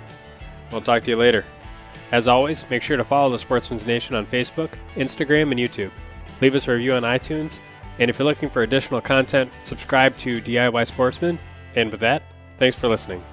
[0.72, 1.46] We'll talk to you later.
[2.12, 5.92] As always, make sure to follow the Sportsman's Nation on Facebook, Instagram, and YouTube.
[6.42, 7.60] Leave us a review on iTunes,
[8.00, 11.38] and if you're looking for additional content, subscribe to DIY Sportsman.
[11.76, 12.24] And with that,
[12.58, 13.24] thanks for listening.